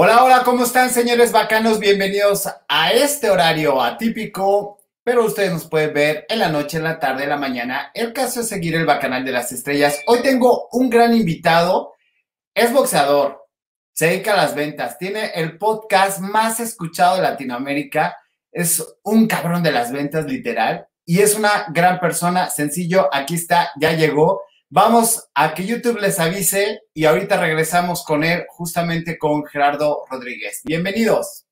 [0.00, 1.80] Hola, hola, ¿cómo están, señores bacanos?
[1.80, 7.00] Bienvenidos a este horario atípico, pero ustedes nos pueden ver en la noche, en la
[7.00, 7.90] tarde, en la mañana.
[7.94, 9.98] El caso es seguir el Bacanal de las Estrellas.
[10.06, 11.94] Hoy tengo un gran invitado,
[12.54, 13.48] es boxeador,
[13.92, 18.16] se dedica a las ventas, tiene el podcast más escuchado de Latinoamérica,
[18.52, 23.72] es un cabrón de las ventas, literal, y es una gran persona, sencillo, aquí está,
[23.80, 24.42] ya llegó.
[24.70, 30.60] Vamos a que YouTube les avise y ahorita regresamos con él, justamente con Gerardo Rodríguez.
[30.64, 31.46] Bienvenidos.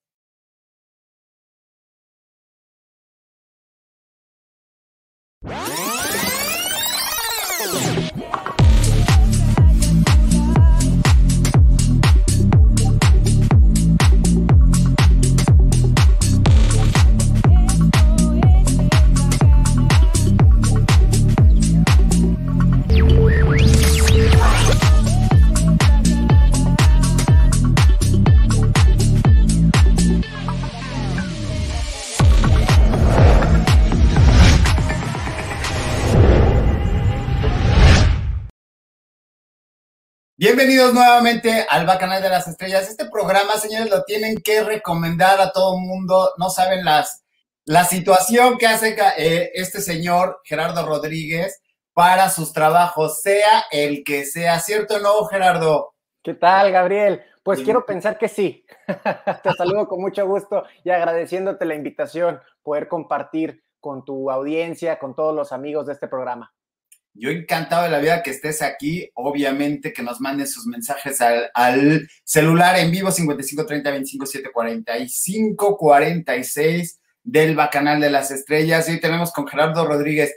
[40.38, 42.90] Bienvenidos nuevamente al Bacanal de las Estrellas.
[42.90, 46.32] Este programa, señores, lo tienen que recomendar a todo el mundo.
[46.36, 47.24] No saben las,
[47.64, 51.62] la situación que hace eh, este señor Gerardo Rodríguez
[51.94, 54.60] para sus trabajos, sea el que sea.
[54.60, 55.94] ¿Cierto o no, Gerardo?
[56.22, 57.22] ¿Qué tal, Gabriel?
[57.42, 58.62] Pues quiero pensar que sí.
[59.42, 65.14] Te saludo con mucho gusto y agradeciéndote la invitación, poder compartir con tu audiencia, con
[65.14, 66.52] todos los amigos de este programa.
[67.18, 69.10] Yo encantado de la vida que estés aquí.
[69.14, 77.56] Obviamente que nos mandes sus mensajes al, celular en vivo 5530 25 45 46 del
[77.56, 78.88] Bacanal de las Estrellas.
[78.88, 80.34] Y hoy tenemos con Gerardo Rodríguez.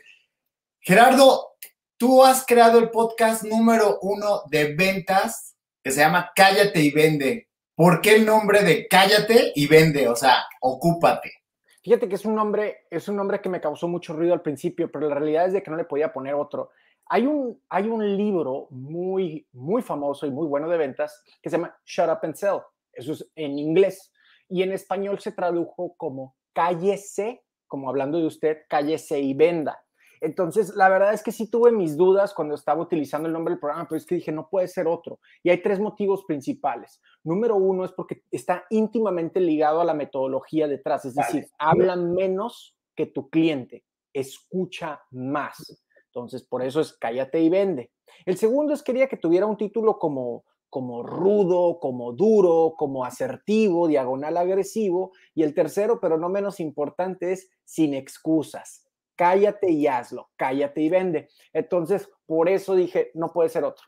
[0.80, 1.55] Gerardo,
[1.97, 7.50] tú has creado el podcast número uno de ventas que se llama Cállate y Vende.
[7.75, 10.07] ¿Por qué el nombre de Cállate y Vende?
[10.07, 11.38] O sea, ocúpate.
[11.81, 14.91] Fíjate que es un nombre, es un nombre que me causó mucho ruido al principio,
[14.91, 16.72] pero la realidad es de que no le podía poner otro.
[17.06, 21.57] Hay un, hay un libro muy, muy famoso y muy bueno de ventas que se
[21.57, 22.59] llama Shut Up and Sell.
[22.91, 24.12] Eso es en inglés.
[24.50, 29.81] Y en español se tradujo como cállese, como hablando de usted, cállese y venda.
[30.22, 33.59] Entonces, la verdad es que sí tuve mis dudas cuando estaba utilizando el nombre del
[33.59, 35.19] programa, pero es que dije, no puede ser otro.
[35.44, 37.02] Y hay tres motivos principales.
[37.24, 42.75] Número uno es porque está íntimamente ligado a la metodología detrás, es decir, habla menos
[42.96, 45.81] que tu cliente, escucha más.
[46.08, 47.91] Entonces, por eso es cállate y vende.
[48.25, 53.88] El segundo es quería que tuviera un título como como rudo, como duro, como asertivo,
[53.88, 55.13] diagonal agresivo.
[55.34, 58.88] Y el tercero, pero no menos importante, es sin excusas
[59.19, 61.28] cállate y hazlo, cállate y vende.
[61.52, 63.85] Entonces, por eso dije, no puede ser otro,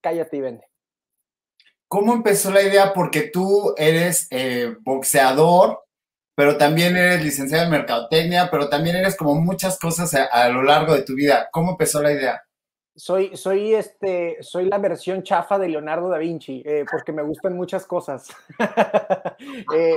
[0.00, 0.68] cállate y vende.
[1.88, 2.92] ¿Cómo empezó la idea?
[2.92, 5.82] Porque tú eres eh, boxeador,
[6.36, 10.94] pero también eres licenciado en mercadotecnia, pero también eres como muchas cosas a, lo largo
[10.94, 11.48] de tu vida.
[11.50, 12.40] ¿Cómo empezó la idea?
[12.94, 17.56] Soy, soy, este, soy la versión chafa de Leonardo da Vinci, eh, porque me gustan
[17.56, 18.28] muchas cosas.
[19.74, 19.96] eh,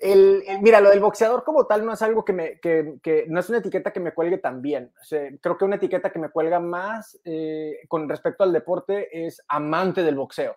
[0.00, 3.48] el, mira, lo del boxeador como tal no es algo que me, que, no es
[3.48, 4.92] una etiqueta que me cuelgue tan bien.
[5.40, 10.02] creo que una etiqueta que me cuelga más eh, con respecto al deporte es amante
[10.02, 10.56] del boxeo.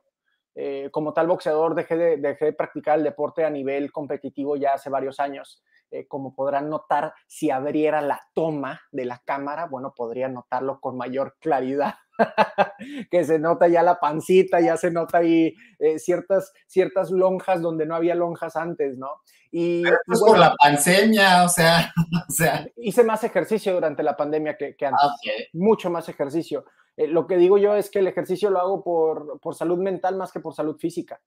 [0.54, 4.74] Eh, como tal boxeador dejé de, dejé de practicar el deporte a nivel competitivo ya
[4.74, 5.64] hace varios años.
[5.94, 10.96] Eh, como podrán notar, si abriera la toma de la cámara, bueno, podría notarlo con
[10.96, 11.96] mayor claridad.
[13.12, 17.86] que se nota ya la pancita, ya se nota ahí eh, ciertas, ciertas lonjas donde
[17.86, 19.10] no había lonjas antes, ¿no?
[19.52, 21.92] Y, pues por la pandemia, o sea,
[22.30, 22.66] o sea.
[22.78, 25.10] Hice más ejercicio durante la pandemia que, que antes,
[25.52, 26.64] mucho más ejercicio.
[27.02, 30.18] Eh, lo que digo yo es que el ejercicio lo hago por, por salud mental
[30.18, 31.22] más que por salud física.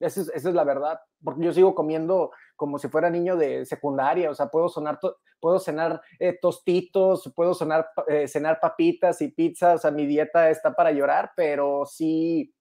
[0.00, 3.66] Esa es, esa es, la verdad, porque yo sigo comiendo como si fuera niño de
[3.66, 5.00] secundaria, o sea, puedo sonar,
[5.40, 10.50] puedo cenar eh, tostitos, puedo sonar, eh, cenar papitas y pizzas, o sea, mi dieta
[10.50, 12.54] está para llorar, pero sí,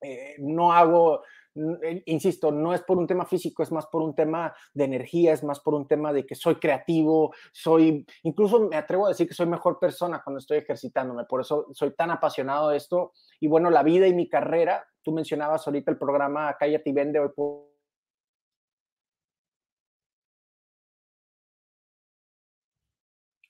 [0.00, 1.22] eh, no hago,
[2.06, 5.42] insisto, no es por un tema físico, es más por un tema de energía, es
[5.42, 9.34] más por un tema de que soy creativo, soy, incluso me atrevo a decir que
[9.34, 13.12] soy mejor persona cuando estoy ejercitándome, por eso soy tan apasionado de esto.
[13.40, 17.18] Y bueno, la vida y mi carrera Tú mencionabas ahorita el programa Cállate y Vende
[17.18, 17.70] hoy por...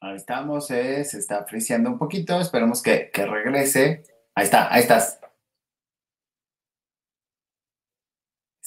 [0.02, 4.02] Ahí estamos, eh, se está apreciando un poquito, esperemos que, que regrese.
[4.34, 5.20] Ahí está, ahí estás.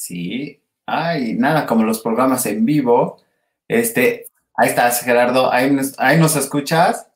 [0.06, 3.22] Sí, ay, nada, como los programas en vivo.
[3.70, 7.08] Este, ahí estás, Gerardo, ahí ahí nos escuchas.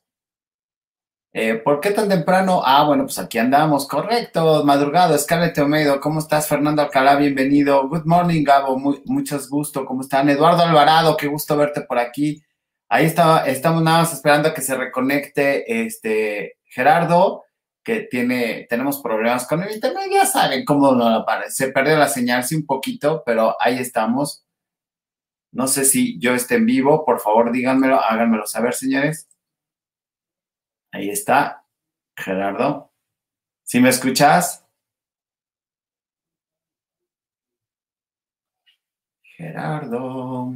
[1.34, 2.62] Eh, ¿Por qué tan temprano?
[2.66, 5.18] Ah, bueno, pues aquí andamos, correcto, madrugado.
[5.18, 6.48] Scarlett Omedo, ¿cómo estás?
[6.48, 7.90] Fernando Alcalá, bienvenido.
[7.90, 10.30] Good morning, Gabo, muy, muchos gusto, ¿cómo están?
[10.30, 12.42] Eduardo Alvarado, qué gusto verte por aquí.
[12.88, 17.44] Ahí está, estamos nada más esperando a que se reconecte este Gerardo,
[17.88, 21.68] que tiene, tenemos problemas con el internet, ya saben cómo no aparece.
[21.68, 24.46] Se perdió la señal, sí, un poquito, pero ahí estamos.
[25.54, 29.30] No sé si yo esté en vivo, por favor díganmelo, háganmelo saber, señores.
[30.92, 31.66] Ahí está,
[32.18, 32.92] Gerardo.
[33.64, 34.68] ¿Sí me escuchas?
[39.24, 40.52] Gerardo.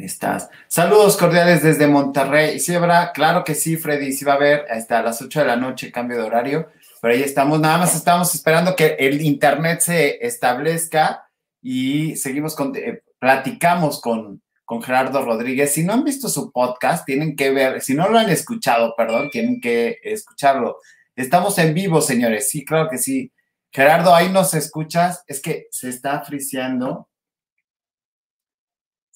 [0.00, 0.48] Estás.
[0.68, 2.58] Saludos cordiales desde Monterrey.
[2.58, 3.12] ¿Sí habrá?
[3.12, 4.12] Claro que sí, Freddy.
[4.12, 6.68] Sí va a haber hasta las 8 de la noche cambio de horario.
[7.00, 7.60] Pero ahí estamos.
[7.60, 11.28] Nada más estamos esperando que el internet se establezca
[11.62, 15.72] y seguimos con, eh, platicamos con, con Gerardo Rodríguez.
[15.72, 19.30] Si no han visto su podcast, tienen que ver, si no lo han escuchado, perdón,
[19.30, 20.78] tienen que escucharlo.
[21.16, 22.48] Estamos en vivo, señores.
[22.48, 23.32] Sí, claro que sí.
[23.72, 25.22] Gerardo, ahí nos escuchas.
[25.26, 27.08] Es que se está friseando.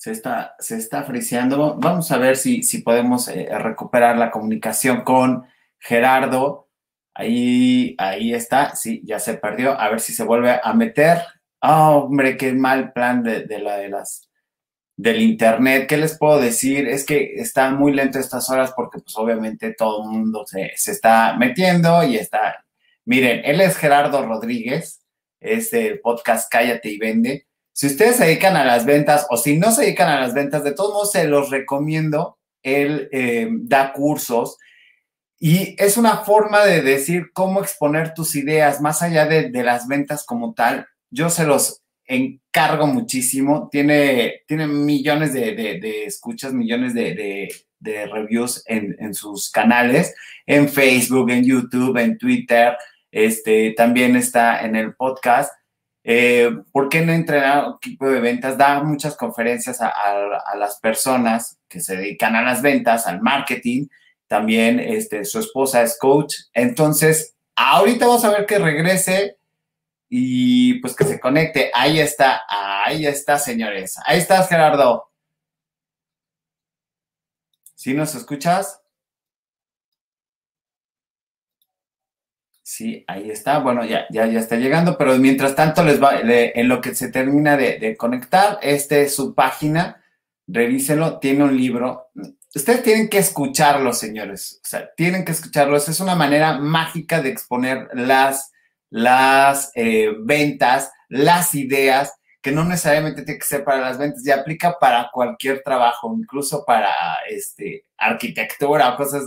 [0.05, 1.79] Se está, se está friseando.
[1.79, 5.47] Vamos a ver si, si podemos eh, recuperar la comunicación con
[5.79, 6.69] Gerardo.
[7.15, 8.77] Ahí, ahí está.
[8.77, 9.81] Sí, ya se perdió.
[9.81, 11.23] A ver si se vuelve a meter.
[11.63, 14.29] Oh, hombre, qué mal plan de, de la de las
[14.95, 15.87] del internet.
[15.89, 16.87] ¿Qué les puedo decir?
[16.87, 20.93] Es que está muy lento estas horas porque pues obviamente todo el mundo se, se
[20.93, 22.63] está metiendo y está...
[23.07, 25.01] Miren, él es Gerardo Rodríguez,
[25.41, 27.47] es el podcast Cállate y Vende.
[27.75, 30.65] Si ustedes se dedican a las ventas o si no se dedican a las ventas,
[30.65, 32.39] de todos modos se los recomiendo.
[32.63, 34.57] Él eh, da cursos
[35.39, 39.87] y es una forma de decir cómo exponer tus ideas más allá de, de las
[39.87, 40.87] ventas como tal.
[41.11, 43.69] Yo se los encargo muchísimo.
[43.71, 47.49] Tiene, tiene millones de, escuchas, millones de,
[47.81, 50.15] reviews en, sus canales,
[50.47, 52.77] en Facebook, en YouTube, en Twitter.
[53.11, 55.53] Este, también está en el podcast.
[56.07, 58.59] Eh, ¿Por qué no entrenar equipo de ventas?
[58.59, 63.87] Da muchas conferencias a, las personas que se dedican a las ventas, al marketing.
[64.29, 66.35] También este, su esposa es coach.
[66.53, 69.39] Entonces, ahorita vamos a ver que regrese
[70.11, 71.71] y pues que se conecte.
[71.75, 73.97] Ahí está, ahí está, señores.
[74.05, 75.11] Ahí estás, Gerardo.
[77.75, 78.84] ¿Sí nos escuchas?
[82.67, 83.59] Sí, ahí está.
[83.59, 87.11] Bueno, ya, ya, ya está llegando, pero mientras tanto les va, en lo que se
[87.11, 90.03] termina de, de conectar, este es su página.
[90.47, 92.09] Revíselo, tiene un libro.
[92.55, 94.61] Ustedes tienen que escucharlo, señores.
[94.65, 95.77] O sea, tienen que escucharlo.
[95.77, 98.51] Es una manera mágica de exponer las
[98.95, 104.37] las eh, ventas, las ideas, que no necesariamente tiene que ser para las ventas, ya
[104.37, 106.93] aplica para cualquier trabajo, incluso para
[107.29, 109.25] este, arquitectura o cosas.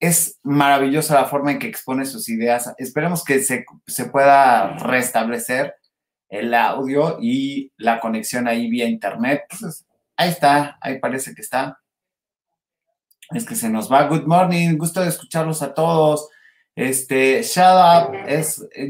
[0.00, 2.72] Es maravillosa la forma en que expone sus ideas.
[2.78, 5.74] Esperemos que se, se pueda restablecer
[6.28, 9.44] el audio y la conexión ahí vía internet.
[9.50, 9.86] Entonces,
[10.16, 11.78] ahí está, ahí parece que está.
[13.30, 14.06] Es que se nos va.
[14.06, 16.28] Good morning, gusto de escucharlos a todos.
[16.76, 18.16] Este, shut up,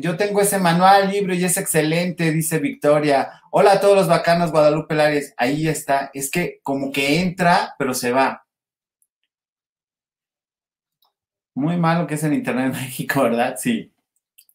[0.00, 3.42] yo tengo ese manual, libro y es excelente, dice Victoria.
[3.50, 6.10] Hola a todos los bacanos Guadalupe Lares, ahí está.
[6.14, 8.43] Es que como que entra, pero se va.
[11.54, 13.56] Muy malo que es el Internet en México, ¿verdad?
[13.56, 13.90] Sí.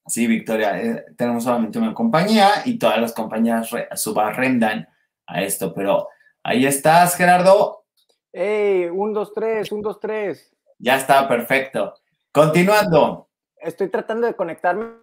[0.06, 4.88] Sí, Victoria, eh, tenemos solamente una compañía y todas las compañías subarrendan
[5.28, 6.08] a esto, pero
[6.42, 7.86] ahí estás, Gerardo.
[8.34, 8.86] ¡Ey!
[8.86, 10.52] Un, dos, tres, un, dos, tres.
[10.80, 11.94] Ya está, perfecto.
[12.32, 13.30] Continuando.
[13.58, 14.94] Estoy tratando de conectarme.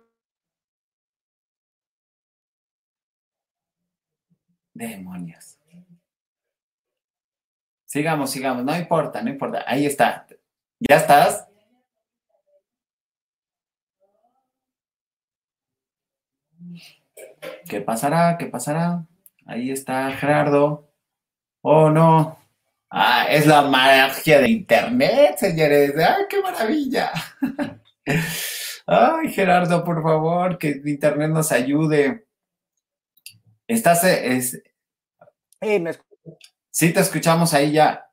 [4.74, 5.58] Demonios.
[7.84, 8.64] Sigamos, sigamos.
[8.64, 9.64] No importa, no importa.
[9.66, 10.26] Ahí está.
[10.80, 11.45] ¿Ya estás?
[17.68, 18.36] ¿Qué pasará?
[18.38, 19.06] ¿Qué pasará?
[19.46, 20.92] Ahí está Gerardo.
[21.62, 22.38] Oh, no.
[22.90, 25.94] Ah, es la magia de Internet, señores.
[25.96, 27.12] ¡Ay, qué maravilla!
[28.86, 32.26] Ay, Gerardo, por favor, que Internet nos ayude.
[33.66, 34.62] Estás, eh, es...
[36.70, 38.05] Sí, te escuchamos ahí ya.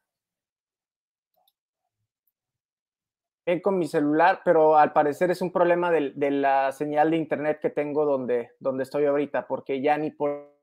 [3.61, 7.59] Con mi celular, pero al parecer es un problema de, de, la señal de internet
[7.61, 10.53] que tengo donde, donde estoy ahorita, porque ya ni por...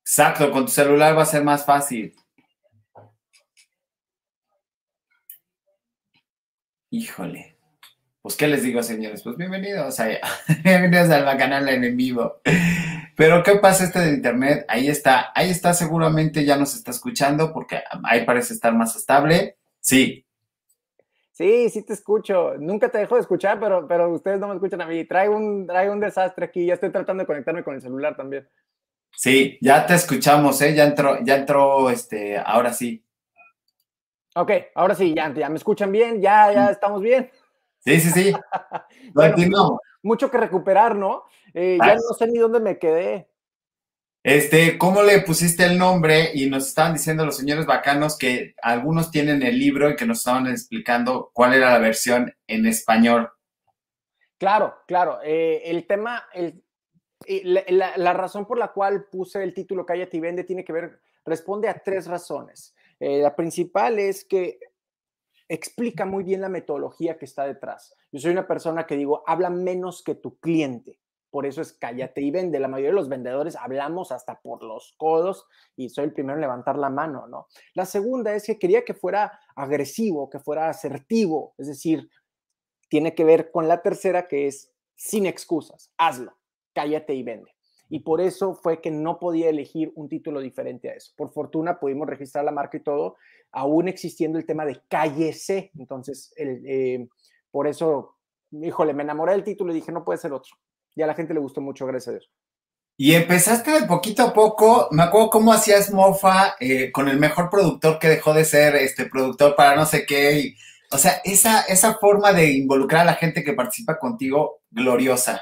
[0.00, 2.14] Exacto, con tu celular va a ser más fácil.
[6.90, 7.56] Híjole.
[8.22, 9.22] Pues, ¿qué les digo, señores?
[9.22, 10.06] Pues bienvenidos, a,
[10.64, 12.40] bienvenidos al canal en vivo.
[13.16, 14.64] Pero, ¿qué pasa este de internet?
[14.68, 19.56] Ahí está, ahí está, seguramente ya nos está escuchando porque ahí parece estar más estable.
[19.80, 20.27] Sí,
[21.38, 22.54] Sí, sí te escucho.
[22.58, 25.04] Nunca te dejo de escuchar, pero, pero ustedes no me escuchan a mí.
[25.04, 26.66] Trae un, trae un desastre aquí.
[26.66, 28.48] Ya estoy tratando de conectarme con el celular también.
[29.12, 30.74] Sí, ya te escuchamos, ¿eh?
[30.74, 33.06] Ya entró, ya entró, este, ahora sí.
[34.34, 37.30] Ok, ahora sí, ya, ya me escuchan bien, ya, ya estamos bien.
[37.84, 38.32] Sí, sí, sí.
[39.14, 41.22] bueno, mucho que recuperar, ¿no?
[41.54, 43.28] Eh, ya no sé ni dónde me quedé.
[44.28, 46.32] Este, ¿cómo le pusiste el nombre?
[46.34, 50.18] Y nos estaban diciendo los señores bacanos que algunos tienen el libro y que nos
[50.18, 53.30] estaban explicando cuál era la versión en español.
[54.36, 55.20] Claro, claro.
[55.24, 56.62] Eh, el tema, el,
[57.68, 61.70] la, razón por la cual puse el título Cállate y Vende tiene que ver, responde
[61.70, 62.74] a tres razones.
[63.00, 64.58] Eh, la principal es que
[65.48, 67.94] explica muy bien la metodología que está detrás.
[68.12, 71.00] Yo soy una persona que digo, habla menos que tu cliente.
[71.30, 72.58] Por eso es cállate y vende.
[72.58, 76.40] La mayoría de los vendedores hablamos hasta por los codos y soy el primero en
[76.40, 77.48] levantar la mano, ¿no?
[77.74, 81.54] La segunda es que quería que fuera agresivo, que fuera asertivo.
[81.58, 82.08] Es decir,
[82.88, 85.92] tiene que ver con la tercera que es sin excusas.
[85.98, 86.32] Hazlo,
[86.74, 87.52] cállate y vende.
[87.90, 91.12] Y por eso fue que no podía elegir un título diferente a eso.
[91.16, 93.16] Por fortuna pudimos registrar la marca y todo,
[93.50, 95.70] aún existiendo el tema de cállese.
[95.78, 97.08] Entonces, el, eh,
[97.50, 98.16] por eso,
[98.50, 100.54] híjole, me enamoré del título y dije, no puede ser otro
[100.98, 102.30] y a la gente le gustó mucho, gracias a Dios.
[102.96, 107.48] Y empezaste de poquito a poco, me acuerdo cómo hacías mofa eh, con el mejor
[107.48, 110.56] productor que dejó de ser este productor para no sé qué.
[110.90, 115.40] o sea, esa, esa forma de involucrar a la gente que participa contigo, gloriosa.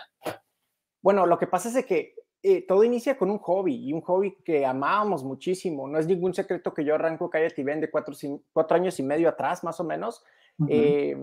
[1.00, 4.36] Bueno, lo que pasa es que eh, todo inicia con un hobby y un hobby
[4.44, 5.88] que amábamos muchísimo.
[5.88, 8.14] No es ningún secreto que yo arranco Calle Tibén de cuatro,
[8.52, 10.22] cuatro años y medio atrás, más o menos,
[10.68, 11.16] eh,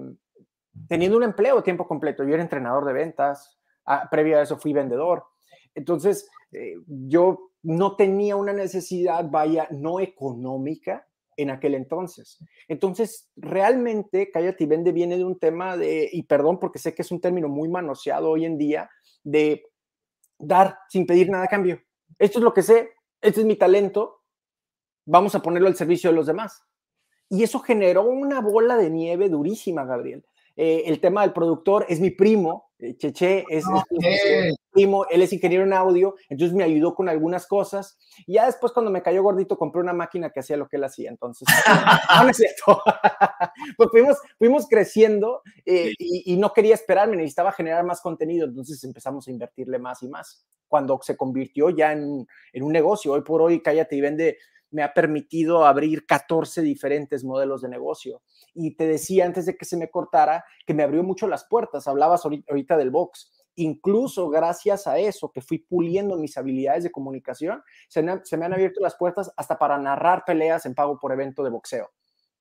[0.87, 2.23] teniendo un empleo a tiempo completo.
[2.23, 5.23] Yo era entrenador de ventas, Ah, previo a eso fui vendedor.
[5.75, 12.37] Entonces, eh, yo no tenía una necesidad, vaya, no económica en aquel entonces.
[12.67, 17.01] Entonces, realmente, Cállate y Vende viene de un tema de, y perdón porque sé que
[17.01, 18.89] es un término muy manoseado hoy en día,
[19.23, 19.65] de
[20.37, 21.81] dar sin pedir nada a cambio.
[22.19, 24.21] Esto es lo que sé, este es mi talento,
[25.05, 26.61] vamos a ponerlo al servicio de los demás.
[27.29, 30.25] Y eso generó una bola de nieve durísima, Gabriel.
[30.55, 33.79] Eh, el tema del productor es mi primo, Cheche es, mi
[34.71, 37.97] primo, él es ingeniero en audio, entonces me ayudó con algunas cosas.
[38.25, 40.83] Y ya después, cuando me cayó gordito, compré una máquina que hacía lo que él
[40.83, 41.09] hacía.
[41.09, 41.47] Entonces,
[42.23, 42.81] no, es cierto.
[43.77, 48.45] pues fuimos, fuimos creciendo eh, y, no quería esperarme, necesitaba generar más contenido.
[48.45, 50.45] Entonces empezamos a invertirle más y más.
[50.67, 54.37] Cuando se convirtió ya en, en un negocio, hoy por hoy, cállate y vende
[54.73, 58.23] me ha permitido abrir 14 diferentes modelos de negocio.
[58.55, 61.87] Y te decía antes de que se me cortara que me abrió mucho las puertas.
[61.87, 63.31] Hablabas ahorita del box.
[63.55, 68.81] Incluso gracias a eso, que fui puliendo mis habilidades de comunicación, se me, han abierto
[68.81, 71.91] las puertas hasta para narrar peleas en pago por evento de boxeo.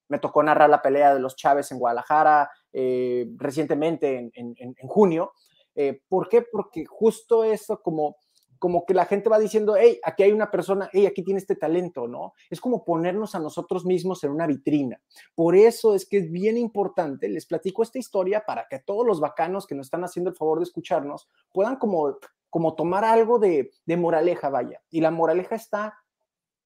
[0.08, 5.32] Me tocó narrar la pelea de los Chávez en Guadalajara eh, recientemente en, junio.
[5.74, 6.42] Eh, ¿Por qué?
[6.50, 8.16] Porque justo eso como
[8.62, 11.56] como que la gente va diciendo, hey, aquí hay una persona, hey, aquí tiene este
[11.56, 12.32] talento, ¿no?
[12.48, 15.00] Es como ponernos a nosotros mismos en una vitrina.
[15.34, 19.18] Por eso es que es bien importante, les platico esta historia para que todos los
[19.18, 22.18] bacanos que nos están haciendo el favor de escucharnos puedan como,
[22.50, 24.80] como tomar algo de, de moraleja, vaya.
[24.90, 25.98] Y la moraleja está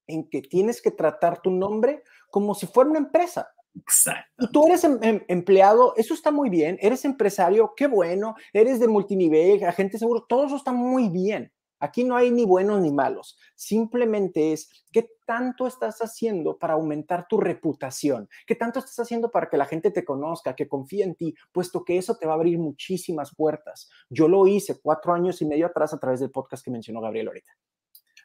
[0.07, 3.49] en que tienes que tratar tu nombre como si fuera una empresa.
[3.75, 4.45] Exacto.
[4.45, 8.81] Y tú eres em, em, empleado, eso está muy bien, eres empresario, qué bueno, eres
[8.81, 11.50] de multinivel, agente seguro, todo eso está muy bien.
[11.78, 13.38] Aquí no hay ni buenos ni malos.
[13.54, 19.49] Simplemente es qué tanto estás haciendo para aumentar tu reputación, qué tanto estás haciendo para
[19.49, 22.37] que la gente te conozca, que confíe en ti, puesto que eso te va a
[22.37, 23.90] abrir muchísimas puertas.
[24.09, 27.28] Yo lo hice cuatro años y medio atrás a través del podcast que mencionó Gabriel
[27.28, 27.52] ahorita.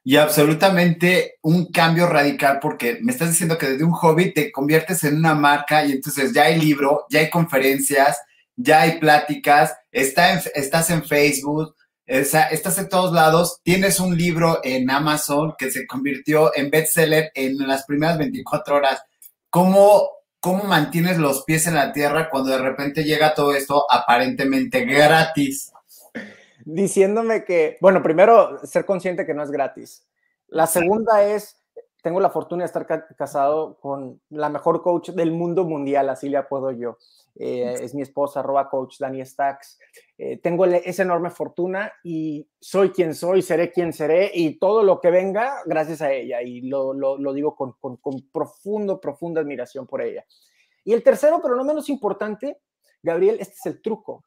[0.03, 5.03] Y absolutamente un cambio radical porque me estás diciendo que desde un hobby te conviertes
[5.03, 8.19] en una marca y entonces ya hay libro, ya hay conferencias,
[8.55, 14.89] ya hay pláticas, está estás en Facebook, estás en todos lados, tienes un libro en
[14.89, 19.03] Amazon que se convirtió en bestseller en las primeras 24 horas.
[19.49, 24.85] ¿Cómo, ¿Cómo mantienes los pies en la tierra cuando de repente llega todo esto aparentemente
[24.85, 25.71] gratis?
[26.65, 30.05] Diciéndome que, bueno, primero, ser consciente que no es gratis.
[30.47, 31.57] La segunda es,
[32.01, 36.37] tengo la fortuna de estar casado con la mejor coach del mundo mundial, así le
[36.37, 36.97] apodo yo.
[37.35, 39.79] Eh, es mi esposa, arroba coach Dani Stacks.
[40.17, 44.99] Eh, tengo esa enorme fortuna y soy quien soy, seré quien seré y todo lo
[44.99, 49.87] que venga gracias a ella y lo, lo, digo con, con, con, profundo, profunda admiración
[49.87, 50.25] por ella.
[50.83, 52.59] Y el tercero, pero no menos importante,
[53.01, 54.25] Gabriel, este es el truco.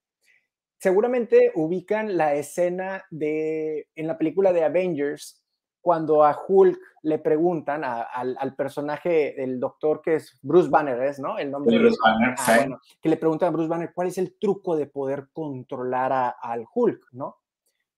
[0.78, 5.44] Seguramente ubican la escena de, en la película de Avengers
[5.85, 11.37] cuando a Hulk le preguntan al, personaje del doctor que es Bruce Banner, ¿es, no?
[11.37, 14.76] El nombre Bruce Banner, ah, que le preguntan a Bruce Banner cuál es el truco
[14.76, 17.37] de poder controlar al Hulk, ¿no?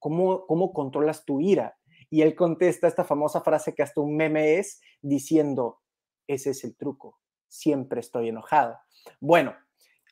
[0.00, 1.78] ¿Cómo, ¿Cómo controlas tu ira?
[2.11, 5.78] Y él contesta esta famosa frase que hasta un meme es diciendo,
[6.26, 8.76] ese es el truco, siempre estoy enojado.
[9.21, 9.55] Bueno,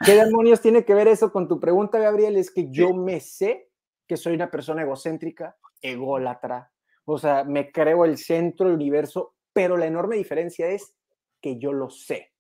[0.05, 2.37] ¿qué demonios tiene que ver eso con tu pregunta, Gabriel?
[2.37, 3.69] Es que yo me sé
[4.07, 6.71] que soy una persona egocéntrica, ególatra,
[7.05, 10.95] o sea, me creo el centro del universo, pero la enorme diferencia es
[11.41, 12.33] que yo lo sé.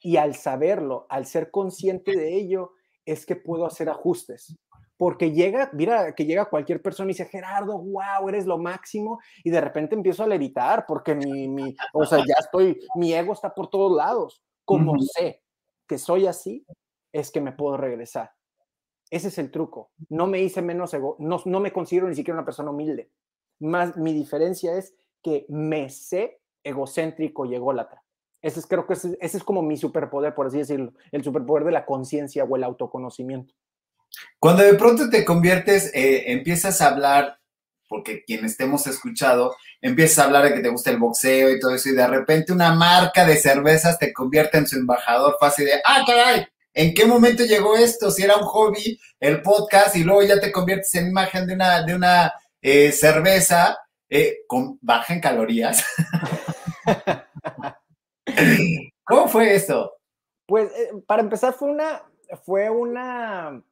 [0.00, 2.72] Y al saberlo, al ser consciente de ello,
[3.06, 4.56] es que puedo hacer ajustes.
[4.96, 9.50] Porque llega, mira, que llega cualquier persona y dice, Gerardo, wow, eres lo máximo, y
[9.50, 13.52] de repente empiezo a levitar porque mi, mi o sea, ya estoy, mi ego está
[13.52, 14.42] por todos lados.
[14.64, 15.42] Como sé
[15.86, 16.64] que soy así,
[17.12, 18.32] es que me puedo regresar.
[19.10, 19.90] Ese es el truco.
[20.08, 23.10] No me hice menos ego, no, no me considero ni siquiera una persona humilde.
[23.64, 28.02] Más mi diferencia es que me sé egocéntrico y ególatra.
[28.42, 31.72] Ese es, creo que ese, es como mi superpoder, por así decirlo, el superpoder de
[31.72, 33.54] la conciencia o el autoconocimiento.
[34.38, 37.38] Cuando de pronto te conviertes, eh, empiezas a hablar,
[37.88, 41.58] porque quienes te hemos escuchado, empiezas a hablar de que te gusta el boxeo y
[41.58, 45.64] todo eso, y de repente una marca de cervezas te convierte en su embajador fácil
[45.64, 48.10] de, ah, caray, ¿en qué momento llegó esto?
[48.10, 51.82] Si era un hobby, el podcast, y luego ya te conviertes en imagen de una,
[51.82, 52.30] de una
[52.66, 53.78] eh, cerveza
[54.08, 55.84] eh, con baja en calorías.
[59.04, 59.92] ¿Cómo fue esto?
[60.46, 62.02] Pues eh, para empezar fue una,
[62.46, 63.62] fue una,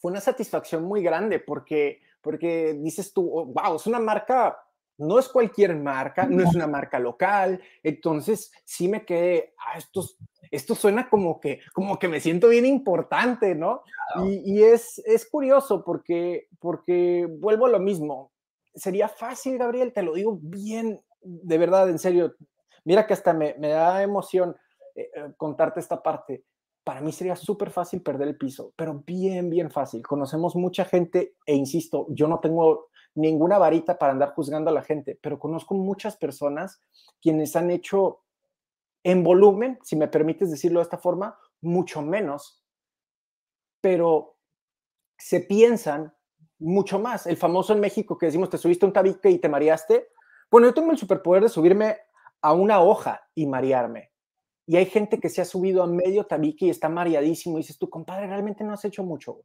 [0.00, 4.58] fue una satisfacción muy grande porque, porque dices tú, wow, es una marca,
[4.96, 10.04] no es cualquier marca, no es una marca local, entonces sí me quedé, ah, esto,
[10.50, 13.82] esto suena como que, como que me siento bien importante, ¿no?
[14.24, 18.32] Y, es, es curioso porque, porque vuelvo a lo mismo.
[18.74, 22.34] Sería fácil, Gabriel, te lo digo bien, de verdad, en serio.
[22.84, 24.56] Mira que hasta me, me da emoción
[24.94, 26.44] eh, eh, contarte esta parte.
[26.84, 30.02] Para mí sería súper fácil perder el piso, pero bien, bien fácil.
[30.06, 34.82] Conocemos mucha gente e insisto, yo no tengo ninguna varita para andar juzgando a la
[34.82, 36.80] gente, pero conozco muchas personas
[37.20, 38.20] quienes han hecho
[39.08, 42.62] en volumen, si me permites decirlo de esta forma, mucho menos,
[43.80, 44.36] pero
[45.16, 46.14] se piensan
[46.58, 47.26] mucho más.
[47.26, 50.08] El famoso en México que decimos, te subiste un tabique y te mareaste.
[50.50, 51.96] Bueno, yo tengo el superpoder de subirme
[52.42, 54.12] a una hoja y marearme.
[54.66, 57.56] Y hay gente que se ha subido a medio tabique y está mareadísimo.
[57.56, 59.40] Y dices tú, compadre, realmente no has hecho mucho.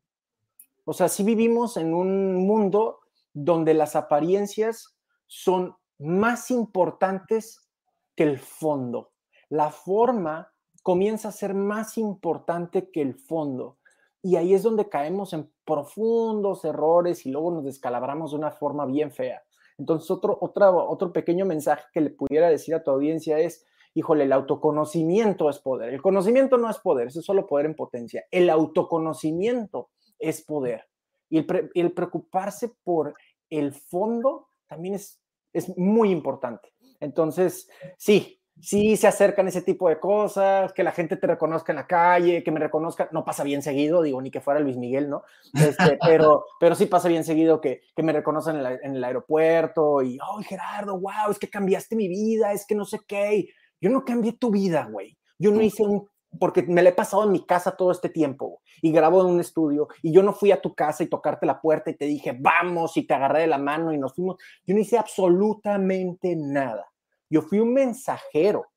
[0.84, 3.00] O sea, sí vivimos en un mundo
[3.32, 7.66] donde las apariencias son más importantes
[8.14, 9.13] que el fondo
[9.50, 10.52] la forma
[10.82, 13.78] comienza a ser más importante que el fondo.
[14.22, 18.86] Y ahí es donde caemos en profundos errores y luego nos descalabramos de una forma
[18.86, 19.44] bien fea.
[19.78, 24.34] Entonces, otro, otro pequeño mensaje que le pudiera decir a tu audiencia es, híjole, el
[24.34, 25.94] autoconocimiento es poder.
[25.94, 28.26] El conocimiento no es poder, es solo poder en potencia.
[28.32, 30.88] El autoconocimiento es poder.
[31.30, 33.16] Y el, el preocuparse por
[33.50, 35.20] el fondo también es,
[35.52, 36.74] es muy importante.
[37.00, 41.78] Entonces, sí, sí se acercan ese tipo de cosas, que la gente te reconozca en
[41.78, 45.10] la calle, que me reconozca, no pasa bien seguido, digo, ni que fuera Luis Miguel,
[45.10, 45.24] ¿no?
[45.54, 50.18] Este, pero, pero sí pasa bien seguido que, que me reconocen en, el aeropuerto y,
[50.20, 53.48] oh, Gerardo, wow, es que cambiaste mi vida, es que no sé qué.
[53.82, 55.18] Yo no cambié tu vida, güey.
[55.38, 56.08] Yo no hice un
[56.40, 59.40] porque me la he pasado en mi casa todo este tiempo y grabo en un
[59.40, 62.36] estudio y yo no fui a tu casa y tocarte la puerta y te dije,
[62.40, 64.38] vamos, y te agarré de la mano y nos fuimos.
[64.66, 66.93] Yo no hice absolutamente nada.
[67.34, 68.68] Yo fui un mensajero.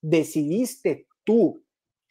[0.00, 1.62] Decidiste tú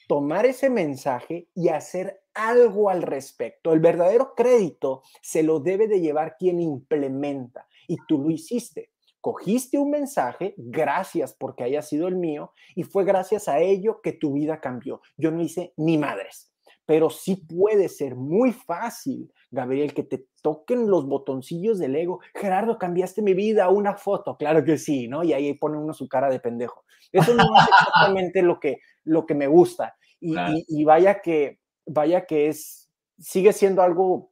[0.07, 3.73] tomar ese mensaje y hacer algo al respecto.
[3.73, 8.91] El verdadero crédito se lo debe de llevar quien implementa y tú lo hiciste.
[9.19, 14.11] Cogiste un mensaje, gracias porque haya sido el mío, y fue gracias a ello que
[14.11, 15.01] tu vida cambió.
[15.17, 16.53] Yo no hice ni madres
[16.85, 22.19] pero sí puede ser muy fácil, Gabriel, que te toquen los botoncillos del ego.
[22.33, 25.23] Gerardo, cambiaste mi vida, una foto, claro que sí, ¿no?
[25.23, 26.83] Y ahí pone uno su cara de pendejo.
[27.11, 29.95] Eso no es exactamente lo que, lo que me gusta.
[30.19, 32.89] Y, vaya que, vaya que es,
[33.19, 34.31] sigue siendo algo,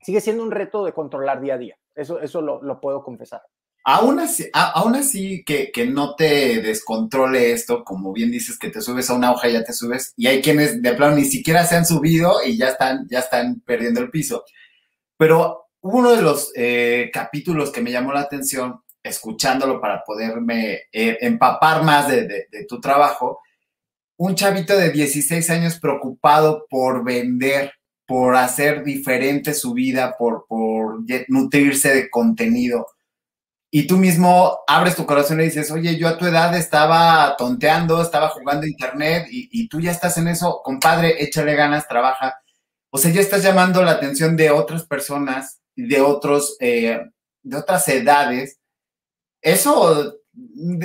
[0.00, 1.76] sigue siendo un reto de controlar día a día.
[1.94, 3.42] Eso, eso lo puedo confesar.
[3.86, 9.10] Aún así, aún así que, no te descontrole esto, como bien dices que te subes
[9.10, 11.76] a una hoja y ya te subes, y hay quienes de plano ni siquiera se
[11.76, 14.44] han subido y ya están, ya están perdiendo el piso.
[15.18, 21.18] Pero uno de los eh, capítulos que me llamó la atención, escuchándolo para poderme eh,
[21.20, 23.40] empapar más de, de, tu trabajo,
[24.16, 27.72] un chavito de 16 años preocupado por vender,
[28.06, 32.86] por hacer diferente su vida, por, por nutrirse de contenido
[33.76, 38.00] y tú mismo abres tu corazón y dices, oye, yo a tu edad estaba tonteando,
[38.00, 42.40] estaba jugando internet y, tú ya estás en eso, compadre, échale ganas, trabaja.
[42.90, 47.00] O sea, ya estás llamando la atención de otras personas, de otros, eh,
[47.42, 48.60] de otras edades.
[49.42, 50.20] Eso,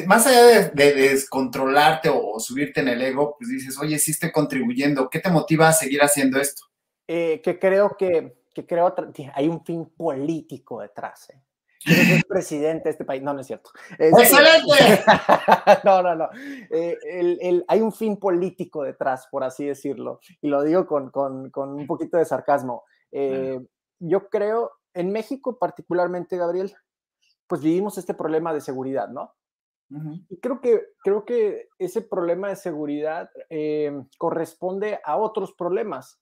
[0.07, 5.11] más allá de, descontrolarte o, subirte en el ego, pues dices, oye, sí estoy contribuyendo.
[5.11, 6.63] ¿Qué te motiva a seguir haciendo esto?
[7.07, 8.95] Eh, que creo que, que creo,
[9.35, 11.29] hay un fin político detrás.
[11.29, 11.39] ¿eh?
[11.85, 13.21] Es presidente de este país.
[13.21, 13.71] No, no es cierto.
[13.97, 15.03] ¡Excelente!
[15.83, 16.29] no, no, no.
[16.69, 20.19] Eh, hay un fin político detrás, por así decirlo.
[20.41, 22.83] Y lo digo con, con, con un poquito de sarcasmo.
[23.11, 23.59] Eh,
[23.99, 26.73] yo creo, en México particularmente, Gabriel,
[27.47, 29.33] pues vivimos este problema de seguridad, ¿no?
[30.29, 36.21] Y creo que, creo que ese problema de seguridad eh, corresponde a otros problemas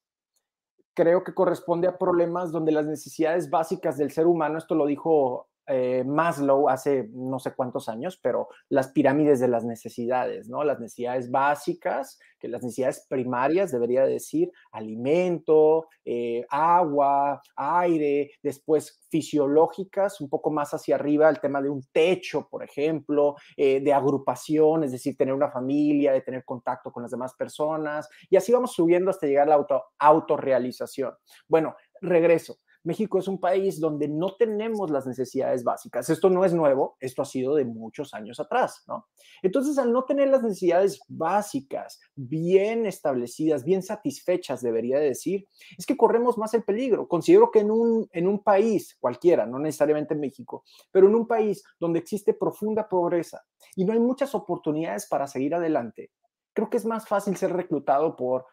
[0.97, 5.47] creo que corresponde a problemas donde las necesidades básicas del ser humano, esto lo dijo
[5.67, 10.63] eh, Maslow hace no sé cuántos años, pero las pirámides de las necesidades, ¿no?
[10.63, 20.21] Las necesidades básicas, que las necesidades primarias, debería decir, alimento, eh, agua, aire, después fisiológicas,
[20.21, 24.84] un poco más hacia arriba, el tema de un techo, por ejemplo, eh, de agrupación,
[24.84, 28.73] es decir, tener una familia, de tener contacto con las demás personas, y así vamos
[28.73, 31.13] subiendo hasta llegar a la auto, autorrealización.
[31.47, 36.09] Bueno, regreso México es un país donde no tenemos las necesidades básicas.
[36.09, 39.07] Esto no es nuevo, esto ha sido de muchos años atrás, ¿no?
[39.41, 45.97] Entonces, al no tener las necesidades básicas bien establecidas, bien satisfechas, debería decir, es que
[45.97, 47.07] corremos más el peligro.
[47.07, 51.27] Considero que en un, en un país cualquiera, no necesariamente en México, pero en un
[51.27, 53.43] país donde existe profunda pobreza
[53.75, 56.11] y no hay muchas oportunidades para seguir adelante,
[56.53, 58.47] creo que es más fácil ser reclutado por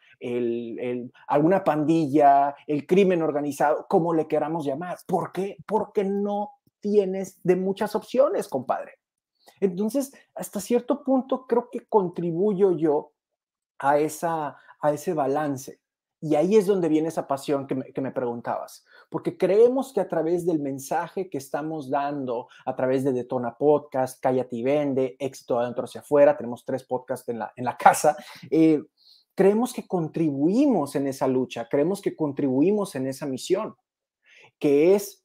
[1.26, 4.98] alguna pandilla, el crimen organizado, como le queramos llamar.
[5.06, 5.56] ¿Por qué?
[5.66, 8.98] Porque no tienes de muchas opciones, compadre.
[9.60, 13.12] Entonces, hasta cierto punto creo que contribuyo yo
[13.78, 15.80] a, esa, a ese balance.
[16.20, 20.46] Y ahí es donde viene esa pasión que me, preguntabas, porque creemos que a través
[20.46, 25.84] del mensaje que estamos dando, a través de Detona Podcast, Cállate y Vende, Éxito Adentro
[25.84, 28.16] hacia afuera, tenemos tres podcasts en la, en la casa,
[28.50, 28.82] eh,
[29.34, 33.76] creemos que contribuimos en esa lucha, creemos que contribuimos en esa misión,
[34.58, 35.24] que es,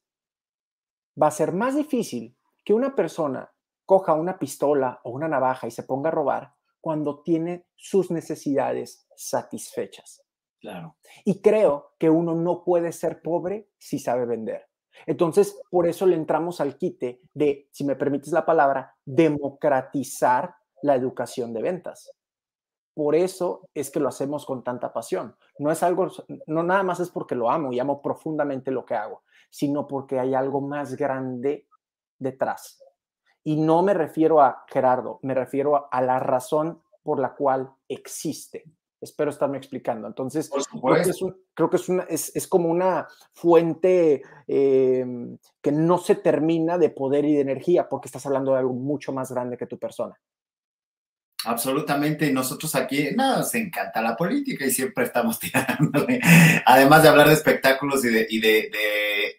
[1.20, 3.52] va a ser más difícil que una persona
[3.86, 9.06] coja una pistola o una navaja y se ponga a robar cuando tiene sus necesidades
[9.16, 10.24] satisfechas.
[10.60, 10.96] Claro.
[11.24, 14.66] Y creo que uno no puede ser pobre si sabe vender.
[15.06, 20.94] Entonces, por eso le entramos al quite de, si me permites la palabra, democratizar la
[20.94, 22.12] educación de ventas.
[22.94, 25.36] Por eso es que lo hacemos con tanta pasión.
[25.58, 26.08] No es algo,
[26.46, 30.18] no nada más es porque lo amo y amo profundamente lo que hago, sino porque
[30.18, 31.68] hay algo más grande
[32.18, 32.82] detrás.
[33.42, 38.64] Y no me refiero a Gerardo, me refiero a, la razón por la cual existe.
[39.00, 40.06] Espero estarme explicando.
[40.06, 40.50] Entonces,
[41.54, 41.76] creo que,
[42.10, 47.88] es, es, como una fuente em, que no se termina de poder y de energía
[47.88, 50.20] porque estás hablando de algo mucho más grande que tu persona.
[51.44, 56.20] Absolutamente, y nosotros aquí nos encanta la política y siempre estamos tirándole,
[56.66, 58.70] además de hablar de espectáculos y de, y de,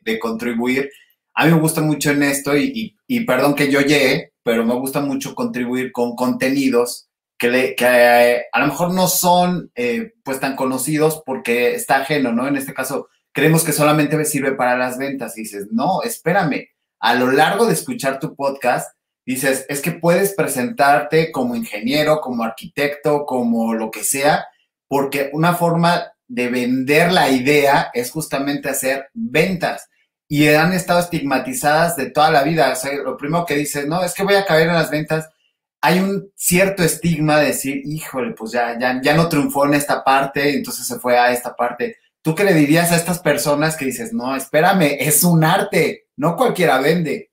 [0.01, 0.91] de, contribuir.
[1.35, 4.73] A mí me gusta mucho en esto y, y, perdón que yo llegue, pero me
[4.73, 10.13] gusta mucho contribuir con contenidos que, le, que eh, a lo mejor no son eh,
[10.23, 12.47] pues tan conocidos porque está ajeno, ¿no?
[12.47, 16.67] En este caso, creemos que solamente sirve para las ventas y dices, no, espérame,
[16.99, 22.43] a lo largo de escuchar tu podcast, dices, es que puedes presentarte como ingeniero, como
[22.43, 24.45] arquitecto, como lo que sea,
[24.87, 29.89] porque una forma de vender la idea es justamente hacer ventas.
[30.29, 32.71] Y han estado estigmatizadas de toda la vida.
[32.71, 35.29] O sea, lo primero que dices, no, es que voy a caer en las ventas.
[35.81, 40.03] Hay un cierto estigma de decir, híjole, pues ya, ya, ya no triunfó en esta
[40.03, 41.97] parte, entonces se fue a esta parte.
[42.21, 46.37] ¿Tú qué le dirías a estas personas que dices, no, espérame, es un arte, no
[46.37, 47.30] cualquiera vende?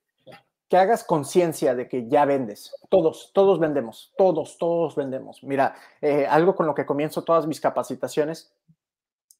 [0.68, 2.74] Que hagas conciencia de que ya vendes.
[2.90, 5.42] Todos, todos vendemos, todos, todos vendemos.
[5.42, 8.54] Mira, eh, algo con lo que comienzo todas mis capacitaciones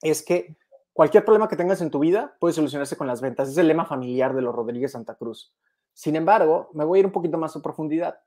[0.01, 0.57] es que
[0.93, 3.51] cualquier problema que tengas en tu vida puede solucionarse con las ventas.
[3.51, 5.55] Es el lema familiar de los Rodríguez Santa Cruz.
[5.93, 8.21] Sin embargo, me voy a ir un poquito más a profundidad,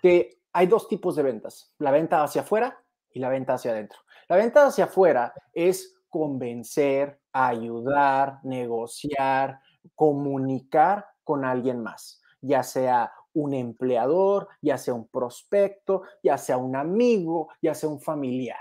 [0.00, 3.98] que hay dos tipos de ventas, la venta hacia afuera y la venta hacia adentro.
[4.28, 9.60] La venta hacia afuera es convencer, ayudar, negociar,
[9.94, 16.76] comunicar con alguien más ya sea un empleador, ya sea un prospecto, ya sea un
[16.76, 18.58] amigo, ya sea un familiar.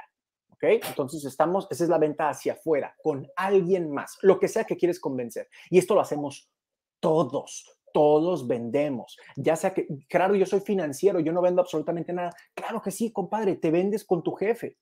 [0.51, 0.63] ¿Ok?
[0.63, 4.77] Entonces estamos, esa es la venta hacia afuera, con alguien más, lo que sea que
[4.77, 5.47] quieres convencer.
[5.69, 6.49] Y esto lo hacemos
[6.99, 9.17] todos, todos vendemos.
[9.37, 12.31] Ya sea que, claro, yo soy financiero, yo no vendo absolutamente nada.
[12.53, 14.77] Claro que sí, compadre, te vendes con tu jefe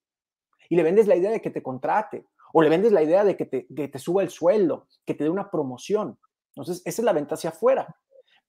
[0.70, 3.38] y le vendes la idea de que te contrate o le vendes la idea de
[3.38, 6.18] que te, que te suba el sueldo, que te dé una promoción.
[6.56, 7.96] Entonces, esa es la venta hacia afuera.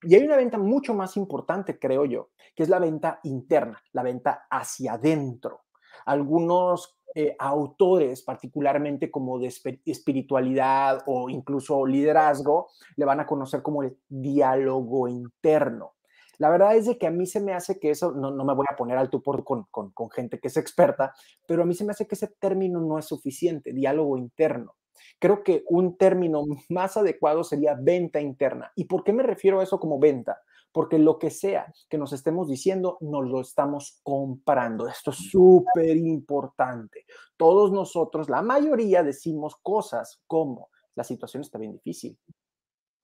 [0.03, 4.03] Y hay una venta mucho más importante, creo yo, que es la venta interna, la
[4.03, 5.63] venta hacia adentro.
[6.07, 9.53] Algunos eh, autores, particularmente como de
[9.87, 15.95] espiritualidad o incluso liderazgo, le van a conocer como el diálogo interno.
[16.39, 18.67] La verdad es de que a mí se me hace que eso, no, me voy
[18.71, 21.13] a poner al por con, con gente que es experta,
[21.47, 24.78] pero a mí se me hace que ese término no es suficiente, diálogo interno.
[25.19, 28.73] Creo que un término más adecuado sería venta interna.
[28.75, 30.41] ¿Y por qué me refiero a eso como venta?
[30.73, 34.87] Porque lo que sea que nos estemos diciendo, nos lo estamos comprando.
[34.87, 37.07] Esto es súper importante.
[37.37, 42.19] Todos nosotros, la mayoría, decimos cosas como, la situación está bien difícil.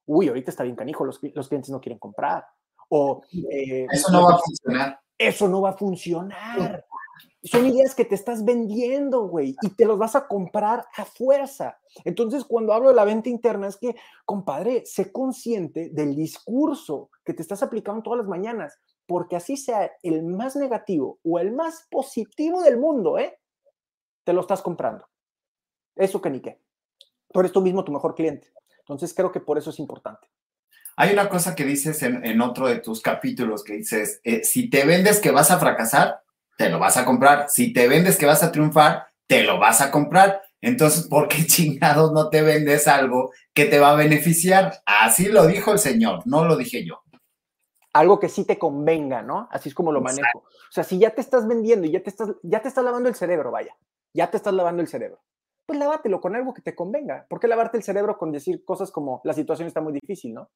[0.07, 2.45] Uy, ahorita está bien canijo, los, los clientes no quieren comprar.
[2.91, 5.01] O, eh, eso no va a funcionar.
[5.17, 6.85] Eso no va a funcionar.
[7.45, 11.79] Son ideas que te estás vendiendo, güey, y te los vas a comprar a fuerza.
[12.05, 17.35] Entonces, cuando hablo de la venta interna, es que, compadre, sé consciente del discurso que
[17.35, 21.87] te estás aplicando todas las mañanas, porque así sea el más negativo o el más
[21.91, 23.39] positivo del mundo, ¿eh?
[24.25, 25.07] Te lo estás comprando.
[25.97, 26.63] Eso que ni qué.
[27.31, 28.53] Tú eres mismo tu mejor cliente.
[28.79, 30.29] Entonces, creo que por eso es importante.
[30.97, 34.87] Hay una cosa que dices en, otro de tus capítulos que dices, eh, si te
[34.87, 36.24] vendes que vas a fracasar,
[36.57, 37.47] te lo vas a comprar.
[37.49, 40.43] Si te vendes que vas a triunfar, te lo vas a comprar.
[40.61, 44.83] Entonces, ¿por qué chingados no te vendes algo que te va a beneficiar?
[44.87, 47.01] Así lo dijo el señor, no lo dije yo.
[47.93, 49.49] Algo que sí te convenga, ¿no?
[49.53, 50.39] Así es como lo manejo.
[50.39, 53.09] O sea, si ya te estás vendiendo y ya te estás, ya te estás lavando
[53.09, 53.77] el cerebro, vaya,
[54.13, 55.23] ya te estás lavando el cerebro,
[55.65, 57.27] pues lávatelo con algo que te convenga.
[57.29, 60.51] ¿Por qué lavarte el cerebro con decir cosas como la situación está muy difícil, ¿no?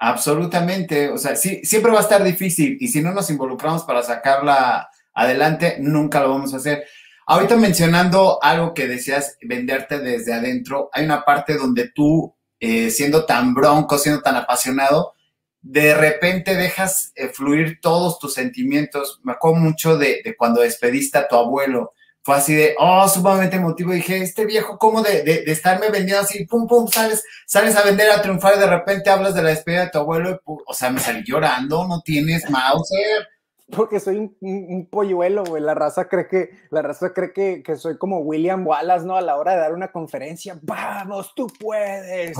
[0.00, 4.04] Absolutamente, o sea, sí, siempre va a estar difícil y si no nos involucramos para
[4.04, 6.84] sacarla adelante, nunca lo vamos a hacer.
[7.26, 13.26] Ahorita mencionando algo que decías, venderte desde adentro, hay una parte donde tú, eh, siendo
[13.26, 15.14] tan bronco, siendo tan apasionado,
[15.60, 19.20] de repente dejas eh, fluir todos tus sentimientos.
[19.24, 23.56] Me acuerdo mucho de, de cuando despediste a tu abuelo fue así de, oh, sumamente
[23.56, 23.92] emotivo.
[23.92, 28.10] dije, este viejo, ¿cómo de, de, estarme vendiendo así, pum, pum, sales, sales a vender,
[28.10, 30.40] a triunfar y de repente hablas de la despedida de tu abuelo?
[30.44, 33.26] o sea, me salí llorando, no tienes Mauser.
[33.70, 35.62] Porque soy un, un, polluelo, güey.
[35.62, 39.14] La raza cree que, la raza cree que, que, soy como William Wallace, ¿no?
[39.14, 42.34] A la hora de dar una conferencia, vamos, tú puedes.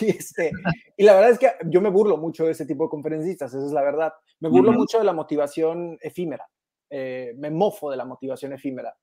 [0.00, 0.50] Y, este,
[0.96, 3.66] y, la verdad es que yo me burlo mucho de ese tipo de conferencistas, esa
[3.66, 4.14] es la verdad.
[4.40, 6.48] Me burlo mucho de la motivación efímera.
[6.90, 8.96] Eh, me mofo de la motivación efímera.